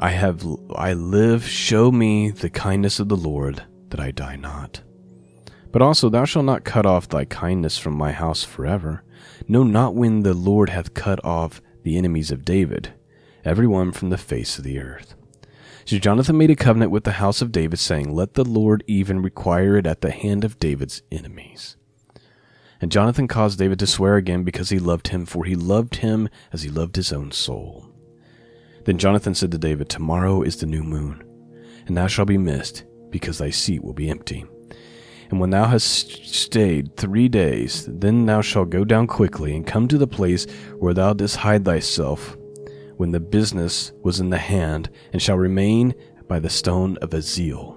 I 0.00 0.10
have 0.10 0.44
I 0.74 0.92
live 0.92 1.46
show 1.46 1.92
me 1.92 2.30
the 2.30 2.50
kindness 2.50 2.98
of 3.00 3.08
the 3.08 3.16
Lord 3.16 3.62
that 3.90 4.00
I 4.00 4.10
die 4.10 4.36
not. 4.36 4.82
But 5.70 5.82
also 5.82 6.08
thou 6.08 6.24
shalt 6.24 6.46
not 6.46 6.64
cut 6.64 6.86
off 6.86 7.08
thy 7.08 7.24
kindness 7.24 7.78
from 7.78 7.94
my 7.94 8.12
house 8.12 8.44
forever. 8.44 9.04
No, 9.46 9.62
not 9.62 9.94
when 9.94 10.22
the 10.22 10.34
Lord 10.34 10.70
hath 10.70 10.94
cut 10.94 11.22
off 11.24 11.60
the 11.82 11.96
enemies 11.96 12.30
of 12.30 12.44
David, 12.44 12.92
every 13.44 13.66
one 13.66 13.92
from 13.92 14.10
the 14.10 14.18
face 14.18 14.58
of 14.58 14.64
the 14.64 14.78
earth. 14.78 15.14
So 15.84 15.98
Jonathan 15.98 16.36
made 16.36 16.50
a 16.50 16.56
covenant 16.56 16.90
with 16.90 17.04
the 17.04 17.12
house 17.12 17.40
of 17.40 17.50
David, 17.50 17.78
saying, 17.78 18.14
Let 18.14 18.34
the 18.34 18.44
Lord 18.44 18.84
even 18.86 19.22
require 19.22 19.76
it 19.76 19.86
at 19.86 20.02
the 20.02 20.10
hand 20.10 20.44
of 20.44 20.58
David's 20.58 21.02
enemies. 21.10 21.76
And 22.80 22.92
Jonathan 22.92 23.26
caused 23.26 23.58
David 23.58 23.78
to 23.78 23.86
swear 23.86 24.16
again 24.16 24.44
because 24.44 24.68
he 24.68 24.78
loved 24.78 25.08
him, 25.08 25.24
for 25.24 25.44
he 25.44 25.54
loved 25.54 25.96
him 25.96 26.28
as 26.52 26.62
he 26.62 26.68
loved 26.68 26.96
his 26.96 27.12
own 27.12 27.32
soul. 27.32 27.90
Then 28.84 28.98
Jonathan 28.98 29.34
said 29.34 29.50
to 29.52 29.58
David, 29.58 29.88
Tomorrow 29.88 30.42
is 30.42 30.56
the 30.56 30.66
new 30.66 30.82
moon, 30.82 31.24
and 31.86 31.96
thou 31.96 32.06
shalt 32.06 32.28
be 32.28 32.38
missed, 32.38 32.84
because 33.10 33.38
thy 33.38 33.50
seat 33.50 33.82
will 33.82 33.94
be 33.94 34.10
empty. 34.10 34.44
And 35.30 35.40
when 35.40 35.50
thou 35.50 35.66
hast 35.66 36.26
stayed 36.26 36.96
three 36.96 37.28
days, 37.28 37.86
then 37.88 38.26
thou 38.26 38.40
shalt 38.40 38.70
go 38.70 38.84
down 38.84 39.06
quickly, 39.06 39.54
and 39.54 39.66
come 39.66 39.86
to 39.88 39.98
the 39.98 40.06
place 40.06 40.46
where 40.78 40.94
thou 40.94 41.12
didst 41.12 41.36
hide 41.36 41.64
thyself, 41.64 42.36
when 42.96 43.12
the 43.12 43.20
business 43.20 43.92
was 44.02 44.20
in 44.20 44.30
the 44.30 44.38
hand, 44.38 44.90
and 45.12 45.20
shall 45.20 45.36
remain 45.36 45.94
by 46.26 46.38
the 46.38 46.50
stone 46.50 46.96
of 46.98 47.10
Ezel. 47.10 47.76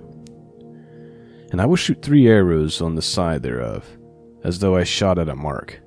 And 1.51 1.61
I 1.61 1.65
will 1.65 1.75
shoot 1.75 2.01
three 2.01 2.27
arrows 2.27 2.81
on 2.81 2.95
the 2.95 3.01
side 3.01 3.43
thereof, 3.43 3.85
as 4.43 4.59
though 4.59 4.77
I 4.77 4.85
shot 4.85 5.19
at 5.19 5.29
a 5.29 5.35
mark. 5.35 5.81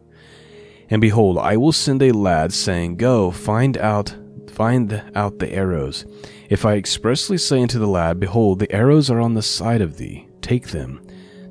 And 0.91 1.01
behold, 1.01 1.39
I 1.39 1.57
will 1.57 1.73
send 1.73 2.03
a 2.03 2.13
lad, 2.13 2.53
saying, 2.53 2.97
Go, 2.97 3.31
find 3.31 3.79
out 3.79 4.15
find 4.55 5.03
out 5.17 5.41
the 5.41 5.53
arrows. 5.53 6.07
If 6.49 6.65
I 6.65 6.75
expressly 6.75 7.39
say 7.39 7.61
unto 7.61 7.81
the 7.81 7.89
lad, 7.89 8.21
Behold, 8.21 8.61
the 8.61 8.71
arrows 8.71 9.11
are 9.11 9.21
on 9.21 9.35
the 9.35 9.43
side 9.43 9.81
of 9.81 9.97
thee, 9.97 10.29
take 10.41 10.69
them. 10.69 11.04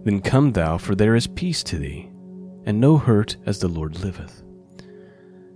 Then 0.03 0.21
come 0.21 0.51
thou, 0.51 0.77
for 0.77 0.95
there 0.95 1.15
is 1.15 1.27
peace 1.27 1.63
to 1.63 1.77
thee, 1.77 2.09
and 2.65 2.79
no 2.79 2.97
hurt 2.97 3.37
as 3.45 3.59
the 3.59 3.67
Lord 3.67 3.99
liveth. 3.99 4.43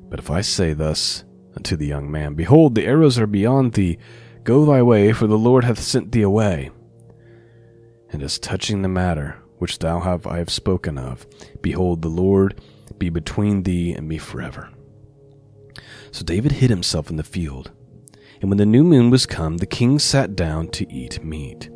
But 0.10 0.20
if 0.20 0.32
I 0.32 0.42
say 0.42 0.74
thus 0.74 1.24
unto 1.56 1.76
the 1.76 1.88
young 1.88 2.10
man, 2.10 2.34
Behold, 2.34 2.76
the 2.76 2.86
arrows 2.86 3.20
are 3.20 3.28
beyond 3.28 3.74
thee, 3.74 3.98
go 4.44 4.66
thy 4.66 4.82
way, 4.82 5.12
for 5.12 5.28
the 5.28 5.38
Lord 5.38 5.66
hath 5.66 5.80
sent 5.80 6.12
thee 6.12 6.22
away. 6.22 6.72
And 8.10 8.24
as 8.24 8.40
touching 8.40 8.82
the 8.82 8.88
matter 8.88 9.38
which 9.58 9.80
thou 9.80 10.00
have 10.00 10.26
I 10.26 10.38
have 10.38 10.50
spoken 10.50 10.98
of, 10.98 11.28
behold, 11.62 12.02
the 12.02 12.08
Lord 12.08 12.62
be 12.98 13.10
between 13.10 13.64
thee 13.64 13.94
and 13.94 14.08
me 14.08 14.18
forever. 14.18 14.70
So 16.12 16.24
David 16.24 16.54
hid 16.54 16.70
himself 16.70 17.10
in 17.10 17.18
the 17.18 17.24
field. 17.24 17.72
And 18.40 18.50
when 18.50 18.58
the 18.58 18.66
new 18.66 18.84
moon 18.84 19.10
was 19.10 19.26
come, 19.26 19.58
the 19.58 19.66
king 19.66 20.00
sat 20.00 20.36
down 20.36 20.70
to 20.70 20.92
eat 20.92 21.24
meat. 21.24 21.70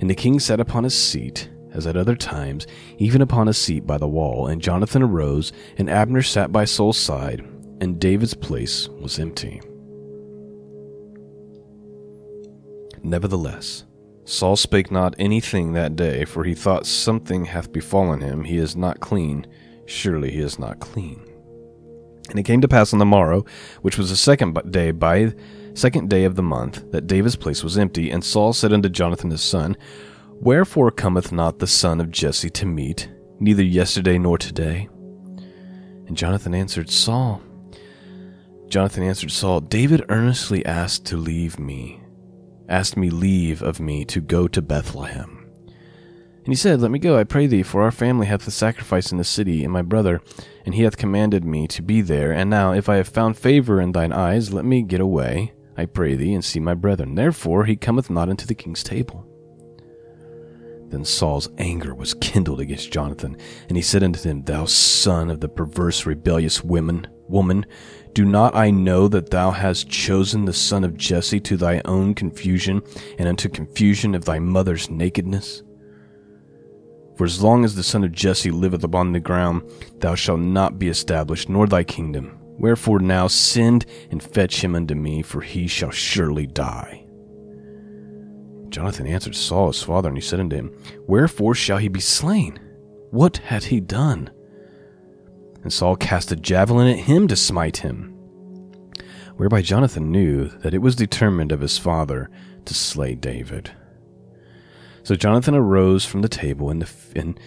And 0.00 0.08
the 0.08 0.14
king 0.14 0.38
sat 0.40 0.60
upon 0.60 0.84
his 0.84 0.96
seat, 0.96 1.50
as 1.72 1.86
at 1.86 1.96
other 1.96 2.16
times, 2.16 2.66
even 2.98 3.22
upon 3.22 3.48
a 3.48 3.54
seat 3.54 3.86
by 3.86 3.98
the 3.98 4.08
wall. 4.08 4.46
And 4.46 4.62
Jonathan 4.62 5.02
arose, 5.02 5.52
and 5.76 5.90
Abner 5.90 6.22
sat 6.22 6.52
by 6.52 6.64
Saul's 6.64 6.98
side, 6.98 7.40
and 7.80 8.00
David's 8.00 8.34
place 8.34 8.88
was 8.88 9.18
empty. 9.18 9.60
Nevertheless, 13.02 13.84
Saul 14.24 14.54
spake 14.54 14.90
not 14.90 15.16
anything 15.18 15.72
that 15.72 15.96
day, 15.96 16.24
for 16.24 16.44
he 16.44 16.54
thought 16.54 16.86
something 16.86 17.46
hath 17.46 17.72
befallen 17.72 18.20
him. 18.20 18.44
He 18.44 18.56
is 18.56 18.76
not 18.76 19.00
clean. 19.00 19.46
Surely 19.86 20.30
he 20.30 20.38
is 20.38 20.58
not 20.58 20.78
clean. 20.78 21.20
And 22.30 22.38
it 22.38 22.44
came 22.44 22.60
to 22.60 22.68
pass 22.68 22.92
on 22.92 23.00
the 23.00 23.04
morrow, 23.04 23.44
which 23.82 23.98
was 23.98 24.10
the 24.10 24.16
second 24.16 24.70
day 24.70 24.92
by 24.92 25.34
second 25.74 26.08
day 26.08 26.24
of 26.24 26.36
the 26.36 26.42
month, 26.42 26.90
that 26.92 27.06
David's 27.06 27.34
place 27.34 27.64
was 27.64 27.76
empty. 27.76 28.10
And 28.10 28.22
Saul 28.22 28.52
said 28.52 28.72
unto 28.72 28.88
Jonathan 28.88 29.30
his 29.30 29.42
son, 29.42 29.76
Wherefore 30.42 30.90
cometh 30.90 31.30
not 31.30 31.60
the 31.60 31.68
son 31.68 32.00
of 32.00 32.10
Jesse 32.10 32.50
to 32.50 32.66
meat, 32.66 33.08
neither 33.38 33.62
yesterday 33.62 34.18
nor 34.18 34.36
today? 34.36 34.88
And 36.08 36.16
Jonathan 36.16 36.52
answered 36.52 36.90
Saul. 36.90 37.40
Jonathan 38.66 39.04
answered 39.04 39.30
Saul, 39.30 39.60
David 39.60 40.04
earnestly 40.08 40.66
asked 40.66 41.06
to 41.06 41.16
leave 41.16 41.60
me, 41.60 42.00
asked 42.68 42.96
me 42.96 43.08
leave 43.08 43.62
of 43.62 43.78
me 43.78 44.04
to 44.06 44.20
go 44.20 44.48
to 44.48 44.60
Bethlehem. 44.60 45.46
And 45.68 46.48
he 46.48 46.56
said, 46.56 46.80
Let 46.80 46.90
me 46.90 46.98
go, 46.98 47.16
I 47.16 47.22
pray 47.22 47.46
thee, 47.46 47.62
for 47.62 47.82
our 47.82 47.92
family 47.92 48.26
hath 48.26 48.44
a 48.48 48.50
sacrifice 48.50 49.12
in 49.12 49.18
the 49.18 49.22
city, 49.22 49.62
and 49.62 49.72
my 49.72 49.82
brother, 49.82 50.20
and 50.66 50.74
he 50.74 50.82
hath 50.82 50.96
commanded 50.96 51.44
me 51.44 51.68
to 51.68 51.82
be 51.82 52.00
there. 52.00 52.32
And 52.32 52.50
now, 52.50 52.72
if 52.72 52.88
I 52.88 52.96
have 52.96 53.06
found 53.06 53.38
favor 53.38 53.80
in 53.80 53.92
thine 53.92 54.12
eyes, 54.12 54.52
let 54.52 54.64
me 54.64 54.82
get 54.82 55.00
away, 55.00 55.52
I 55.76 55.84
pray 55.86 56.16
thee, 56.16 56.34
and 56.34 56.44
see 56.44 56.58
my 56.58 56.74
brethren. 56.74 57.14
Therefore 57.14 57.66
he 57.66 57.76
cometh 57.76 58.10
not 58.10 58.28
into 58.28 58.48
the 58.48 58.56
king's 58.56 58.82
table. 58.82 59.28
Then 60.92 61.06
Saul's 61.06 61.48
anger 61.56 61.94
was 61.94 62.12
kindled 62.12 62.60
against 62.60 62.92
Jonathan, 62.92 63.38
and 63.68 63.78
he 63.78 63.82
said 63.82 64.02
unto 64.02 64.20
him, 64.28 64.42
Thou 64.42 64.66
son 64.66 65.30
of 65.30 65.40
the 65.40 65.48
perverse, 65.48 66.04
rebellious 66.04 66.62
women, 66.62 67.06
woman, 67.28 67.64
do 68.12 68.26
not 68.26 68.54
I 68.54 68.70
know 68.70 69.08
that 69.08 69.30
thou 69.30 69.52
hast 69.52 69.88
chosen 69.88 70.44
the 70.44 70.52
son 70.52 70.84
of 70.84 70.98
Jesse 70.98 71.40
to 71.40 71.56
thy 71.56 71.80
own 71.86 72.14
confusion, 72.14 72.82
and 73.18 73.26
unto 73.26 73.48
confusion 73.48 74.14
of 74.14 74.26
thy 74.26 74.38
mother's 74.38 74.90
nakedness? 74.90 75.62
For 77.16 77.24
as 77.24 77.42
long 77.42 77.64
as 77.64 77.74
the 77.74 77.82
son 77.82 78.04
of 78.04 78.12
Jesse 78.12 78.50
liveth 78.50 78.84
upon 78.84 79.12
the 79.12 79.20
ground, 79.20 79.62
thou 80.00 80.14
shalt 80.14 80.40
not 80.40 80.78
be 80.78 80.88
established, 80.88 81.48
nor 81.48 81.66
thy 81.66 81.84
kingdom. 81.84 82.38
Wherefore 82.58 83.00
now 83.00 83.28
send 83.28 83.86
and 84.10 84.22
fetch 84.22 84.62
him 84.62 84.74
unto 84.74 84.94
me, 84.94 85.22
for 85.22 85.40
he 85.40 85.66
shall 85.68 85.90
surely 85.90 86.46
die. 86.46 87.01
Jonathan 88.72 89.06
answered 89.06 89.36
Saul 89.36 89.68
his 89.68 89.82
father, 89.82 90.08
and 90.08 90.16
he 90.16 90.22
said 90.22 90.40
unto 90.40 90.56
him, 90.56 90.76
Wherefore 91.06 91.54
shall 91.54 91.76
he 91.76 91.88
be 91.88 92.00
slain? 92.00 92.58
What 93.10 93.36
hath 93.36 93.64
he 93.64 93.80
done? 93.80 94.30
And 95.62 95.72
Saul 95.72 95.94
cast 95.96 96.32
a 96.32 96.36
javelin 96.36 96.88
at 96.88 97.04
him 97.04 97.28
to 97.28 97.36
smite 97.36 97.78
him. 97.78 98.18
Whereby 99.36 99.60
Jonathan 99.60 100.10
knew 100.10 100.48
that 100.60 100.74
it 100.74 100.80
was 100.80 100.96
determined 100.96 101.52
of 101.52 101.60
his 101.60 101.78
father 101.78 102.30
to 102.64 102.74
slay 102.74 103.14
David. 103.14 103.70
So 105.02 105.16
Jonathan 105.16 105.54
arose 105.54 106.04
from 106.04 106.22
the 106.22 106.28
table 106.28 106.70
in, 106.70 106.78
the, 106.78 106.90
in, 107.14 107.38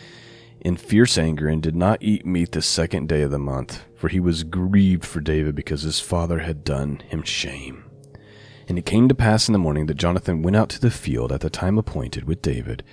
in 0.61 0.77
fierce 0.77 1.17
anger 1.17 1.47
and 1.47 1.61
did 1.61 1.75
not 1.75 2.03
eat 2.03 2.25
meat 2.25 2.51
the 2.51 2.61
second 2.61 3.09
day 3.09 3.23
of 3.23 3.31
the 3.31 3.39
month, 3.39 3.83
for 3.95 4.09
he 4.09 4.19
was 4.19 4.43
grieved 4.43 5.05
for 5.05 5.21
David 5.21 5.55
because 5.55 5.81
his 5.81 5.99
father 5.99 6.39
had 6.39 6.63
done 6.63 7.01
him 7.07 7.23
shame. 7.23 7.84
And 8.67 8.77
it 8.77 8.85
came 8.85 9.07
to 9.07 9.15
pass 9.15 9.47
in 9.47 9.53
the 9.53 9.59
morning 9.59 9.85
that 9.85 9.95
Jonathan 9.95 10.41
went 10.41 10.55
out 10.55 10.69
to 10.69 10.81
the 10.81 10.91
field 10.91 11.31
at 11.31 11.41
the 11.41 11.49
time 11.49 11.77
appointed 11.77 12.25
with 12.25 12.41
David, 12.41 12.83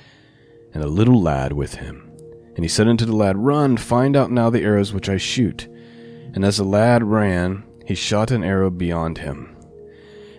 and 0.74 0.82
a 0.82 0.88
little 0.88 1.20
lad 1.20 1.52
with 1.52 1.76
him. 1.76 2.11
And 2.54 2.64
he 2.64 2.68
said 2.68 2.88
unto 2.88 3.06
the 3.06 3.16
lad, 3.16 3.38
Run, 3.38 3.76
find 3.76 4.16
out 4.16 4.30
now 4.30 4.50
the 4.50 4.62
arrows 4.62 4.92
which 4.92 5.08
I 5.08 5.16
shoot. 5.16 5.66
And 6.35 6.44
as 6.44 6.58
the 6.58 6.64
lad 6.64 7.02
ran, 7.02 7.64
he 7.87 7.94
shot 7.94 8.30
an 8.30 8.44
arrow 8.44 8.70
beyond 8.70 9.18
him. 9.18 9.56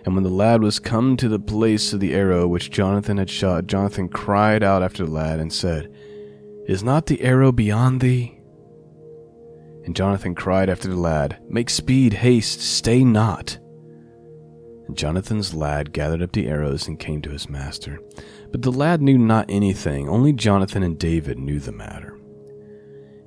And 0.04 0.14
when 0.14 0.24
the 0.24 0.30
lad 0.30 0.62
was 0.62 0.78
come 0.78 1.16
to 1.16 1.28
the 1.28 1.38
place 1.38 1.92
of 1.92 2.00
the 2.00 2.14
arrow 2.14 2.46
which 2.46 2.70
Jonathan 2.70 3.16
had 3.16 3.30
shot, 3.30 3.66
Jonathan 3.66 4.08
cried 4.08 4.62
out 4.62 4.82
after 4.82 5.04
the 5.04 5.10
lad 5.10 5.40
and 5.40 5.52
said, 5.52 5.92
Is 6.66 6.82
not 6.82 7.06
the 7.06 7.22
arrow 7.22 7.52
beyond 7.52 8.00
thee? 8.00 8.38
And 9.84 9.96
Jonathan 9.96 10.34
cried 10.34 10.68
after 10.68 10.88
the 10.88 10.96
lad, 10.96 11.38
Make 11.48 11.70
speed, 11.70 12.14
haste, 12.14 12.60
stay 12.60 13.02
not. 13.02 13.58
Jonathan's 14.92 15.54
lad 15.54 15.92
gathered 15.92 16.22
up 16.22 16.32
the 16.32 16.46
arrows 16.46 16.86
and 16.86 16.98
came 16.98 17.22
to 17.22 17.30
his 17.30 17.48
master. 17.48 18.00
But 18.50 18.62
the 18.62 18.72
lad 18.72 19.00
knew 19.00 19.18
not 19.18 19.46
anything, 19.48 20.08
only 20.08 20.32
Jonathan 20.32 20.82
and 20.82 20.98
David 20.98 21.38
knew 21.38 21.58
the 21.58 21.72
matter. 21.72 22.18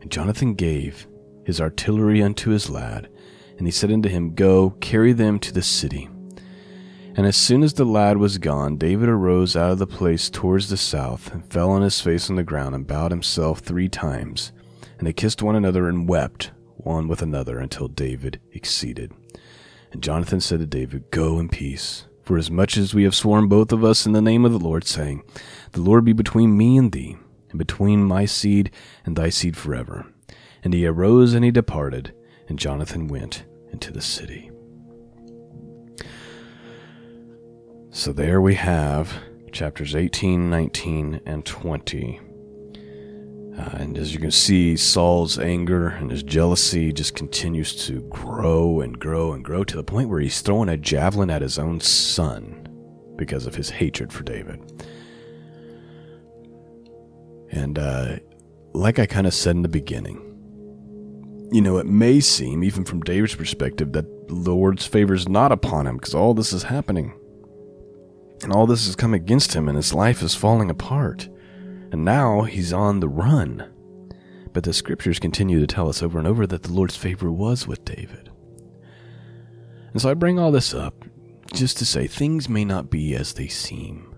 And 0.02 0.12
Jonathan 0.12 0.54
gave 0.54 1.08
his 1.46 1.60
artillery 1.60 2.22
unto 2.22 2.52
his 2.52 2.70
lad, 2.70 3.10
and 3.58 3.66
he 3.66 3.72
said 3.72 3.92
unto 3.92 4.10
him, 4.10 4.36
Go, 4.36 4.72
carry 4.82 5.14
them 5.14 5.40
to 5.40 5.52
the 5.52 5.64
city 5.64 6.10
and 7.18 7.26
as 7.26 7.36
soon 7.36 7.64
as 7.64 7.74
the 7.74 7.84
lad 7.84 8.18
was 8.18 8.38
gone, 8.38 8.78
David 8.78 9.10
arose 9.10 9.56
out 9.56 9.72
of 9.72 9.80
the 9.80 9.88
place 9.88 10.30
towards 10.30 10.70
the 10.70 10.78
south, 10.78 11.34
and 11.34 11.44
fell 11.44 11.72
on 11.72 11.82
his 11.82 12.00
face 12.00 12.30
on 12.30 12.36
the 12.36 12.44
ground, 12.44 12.76
and 12.76 12.86
bowed 12.86 13.10
himself 13.10 13.60
three 13.60 13.90
times. 13.90 14.52
And 15.00 15.08
they 15.08 15.14
kissed 15.14 15.42
one 15.42 15.56
another 15.56 15.90
and 15.90 16.08
wept 16.08 16.52
one 16.76 17.08
with 17.08 17.24
another 17.24 17.58
until 17.58 17.88
David 17.88 18.40
exceeded. 18.54 19.12
And 19.98 20.04
Jonathan 20.04 20.42
said 20.42 20.60
to 20.60 20.68
David, 20.68 21.10
Go 21.10 21.40
in 21.40 21.50
peace, 21.50 22.06
for 22.22 22.38
as 22.38 22.52
much 22.52 22.78
as 22.78 22.94
we 22.94 23.02
have 23.02 23.16
sworn 23.16 23.48
both 23.48 23.72
of 23.72 23.84
us 23.84 24.06
in 24.06 24.12
the 24.12 24.22
name 24.22 24.46
of 24.46 24.52
the 24.52 24.60
Lord, 24.60 24.86
saying, 24.86 25.24
The 25.72 25.82
Lord 25.82 26.06
be 26.06 26.14
between 26.14 26.56
me 26.56 26.78
and 26.78 26.92
thee, 26.92 27.18
and 27.50 27.58
between 27.58 28.04
my 28.04 28.26
seed 28.26 28.70
and 29.08 29.16
thy 29.16 29.30
seed 29.30 29.58
forever. 29.58 30.06
And 30.64 30.72
he 30.76 30.86
arose 30.86 31.34
and 31.34 31.44
he 31.44 31.50
departed, 31.50 32.14
and 32.48 32.60
Jonathan 32.60 33.08
went 33.08 33.46
into 33.72 33.92
the 33.92 34.02
city. 34.02 34.52
So 37.90 38.14
there 38.14 38.40
we 38.40 38.54
have 38.54 39.12
chapters 39.52 39.96
18, 39.96 40.48
19, 40.48 41.22
and 41.26 41.44
20. 41.44 42.20
Uh, 43.58 43.78
and 43.80 43.98
as 43.98 44.14
you 44.14 44.20
can 44.20 44.32
see, 44.32 44.76
Saul's 44.76 45.40
anger 45.40 45.88
and 45.88 46.12
his 46.12 46.22
jealousy 46.22 46.94
just 46.94 47.16
continues 47.16 47.76
to 47.88 48.02
grow 48.04 48.82
and 48.82 49.00
grow 49.00 49.34
and 49.34 49.44
grow 49.44 49.64
to 49.64 49.76
the 49.76 49.84
point 49.84 50.10
where 50.10 50.20
he's 50.20 50.42
throwing 50.42 50.70
a 50.70 50.78
javelin 50.78 51.32
at 51.32 51.42
his 51.42 51.58
own 51.58 51.80
son 51.80 52.68
because 53.16 53.48
of 53.48 53.56
his 53.56 53.72
hatred 53.72 54.14
for 54.14 54.24
David. 54.24 54.62
And 57.50 57.80
uh, 57.80 58.18
like 58.74 59.00
I 59.00 59.08
kind 59.08 59.26
of 59.26 59.34
said 59.34 59.56
in 59.56 59.64
the 59.64 59.70
beginning, 59.70 60.24
you 61.52 61.62
know, 61.62 61.78
it 61.78 61.88
may 61.88 62.20
seem, 62.20 62.64
even 62.64 62.84
from 62.84 63.02
David's 63.02 63.36
perspective, 63.36 63.94
that 63.94 64.28
the 64.28 64.36
Lord's 64.36 64.86
favor 64.86 65.14
is 65.14 65.28
not 65.28 65.52
upon 65.52 65.88
him 65.88 65.96
because 65.96 66.14
all 66.14 66.34
this 66.34 66.54
is 66.54 66.64
happening. 66.64 67.14
And 68.44 68.54
all 68.54 68.68
this 68.68 68.86
has 68.86 68.96
come 68.96 69.16
against 69.16 69.56
him, 69.56 69.68
and 69.68 69.76
his 69.76 69.94
life 69.94 70.22
is 70.22 70.36
falling 70.36 70.70
apart. 70.70 71.28
And 71.92 72.04
now 72.04 72.42
he's 72.42 72.74
on 72.74 73.00
the 73.00 73.10
run. 73.10 73.74
But 74.54 74.64
the 74.64 74.74
scriptures 74.74 75.20
continue 75.20 75.60
to 75.60 75.68
tell 75.68 75.90
us 75.90 76.02
over 76.02 76.18
and 76.18 76.28
over 76.28 76.48
that 76.48 76.64
the 76.64 76.74
Lord's 76.74 76.98
favor 76.98 77.32
was 77.32 77.68
with 77.68 77.86
David. 77.86 78.32
And 79.92 80.02
so 80.02 80.10
I 80.10 80.14
bring 80.14 80.40
all 80.40 80.52
this 80.52 80.74
up 80.74 81.06
just 81.54 81.78
to 81.78 81.86
say 81.86 82.08
things 82.08 82.50
may 82.50 82.66
not 82.66 82.90
be 82.90 83.16
as 83.16 83.34
they 83.34 83.48
seem. 83.48 84.16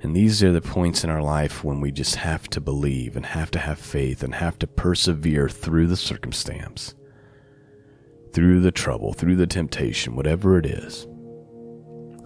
And 0.00 0.14
these 0.14 0.42
are 0.44 0.52
the 0.52 0.60
points 0.60 1.02
in 1.02 1.10
our 1.10 1.22
life 1.22 1.64
when 1.64 1.80
we 1.80 1.90
just 1.90 2.16
have 2.16 2.48
to 2.50 2.60
believe 2.60 3.16
and 3.16 3.26
have 3.26 3.50
to 3.52 3.58
have 3.58 3.78
faith 3.78 4.22
and 4.22 4.34
have 4.36 4.58
to 4.60 4.66
persevere 4.66 5.48
through 5.48 5.88
the 5.88 5.96
circumstance, 5.96 6.94
through 8.32 8.60
the 8.60 8.70
trouble, 8.70 9.12
through 9.12 9.34
the 9.34 9.46
temptation, 9.46 10.14
whatever 10.14 10.56
it 10.56 10.66
is. 10.66 11.08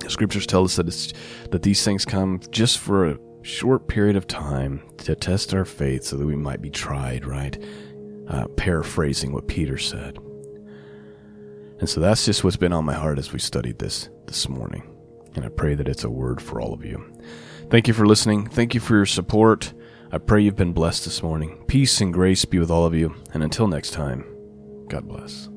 The 0.00 0.10
scriptures 0.10 0.46
tell 0.46 0.64
us 0.64 0.76
that 0.76 0.88
it's 0.88 1.14
that 1.50 1.62
these 1.62 1.82
things 1.82 2.04
come 2.04 2.40
just 2.50 2.78
for 2.78 3.08
a 3.08 3.18
short 3.42 3.88
period 3.88 4.16
of 4.16 4.26
time 4.26 4.82
to 4.98 5.14
test 5.14 5.52
our 5.54 5.64
faith 5.64 6.04
so 6.04 6.16
that 6.16 6.26
we 6.26 6.36
might 6.36 6.62
be 6.62 6.70
tried, 6.70 7.26
right? 7.26 7.62
Uh, 8.28 8.46
paraphrasing 8.56 9.32
what 9.32 9.48
Peter 9.48 9.78
said. 9.78 10.18
And 11.78 11.88
so 11.88 12.00
that's 12.00 12.24
just 12.24 12.44
what's 12.44 12.56
been 12.56 12.72
on 12.72 12.84
my 12.84 12.94
heart 12.94 13.18
as 13.18 13.32
we 13.32 13.40
studied 13.40 13.78
this 13.78 14.08
this 14.26 14.48
morning. 14.48 14.88
And 15.34 15.44
I 15.44 15.48
pray 15.48 15.74
that 15.74 15.88
it's 15.88 16.04
a 16.04 16.10
word 16.10 16.40
for 16.40 16.60
all 16.60 16.72
of 16.72 16.84
you. 16.84 17.04
Thank 17.70 17.88
you 17.88 17.94
for 17.94 18.06
listening. 18.06 18.48
Thank 18.48 18.74
you 18.74 18.80
for 18.80 18.94
your 18.94 19.06
support. 19.06 19.72
I 20.12 20.18
pray 20.18 20.42
you've 20.42 20.56
been 20.56 20.74
blessed 20.74 21.04
this 21.04 21.22
morning. 21.22 21.64
Peace 21.66 22.00
and 22.00 22.12
grace 22.12 22.44
be 22.44 22.58
with 22.58 22.70
all 22.70 22.84
of 22.84 22.94
you. 22.94 23.14
And 23.32 23.42
until 23.42 23.66
next 23.66 23.92
time, 23.92 24.24
God 24.88 25.08
bless. 25.08 25.51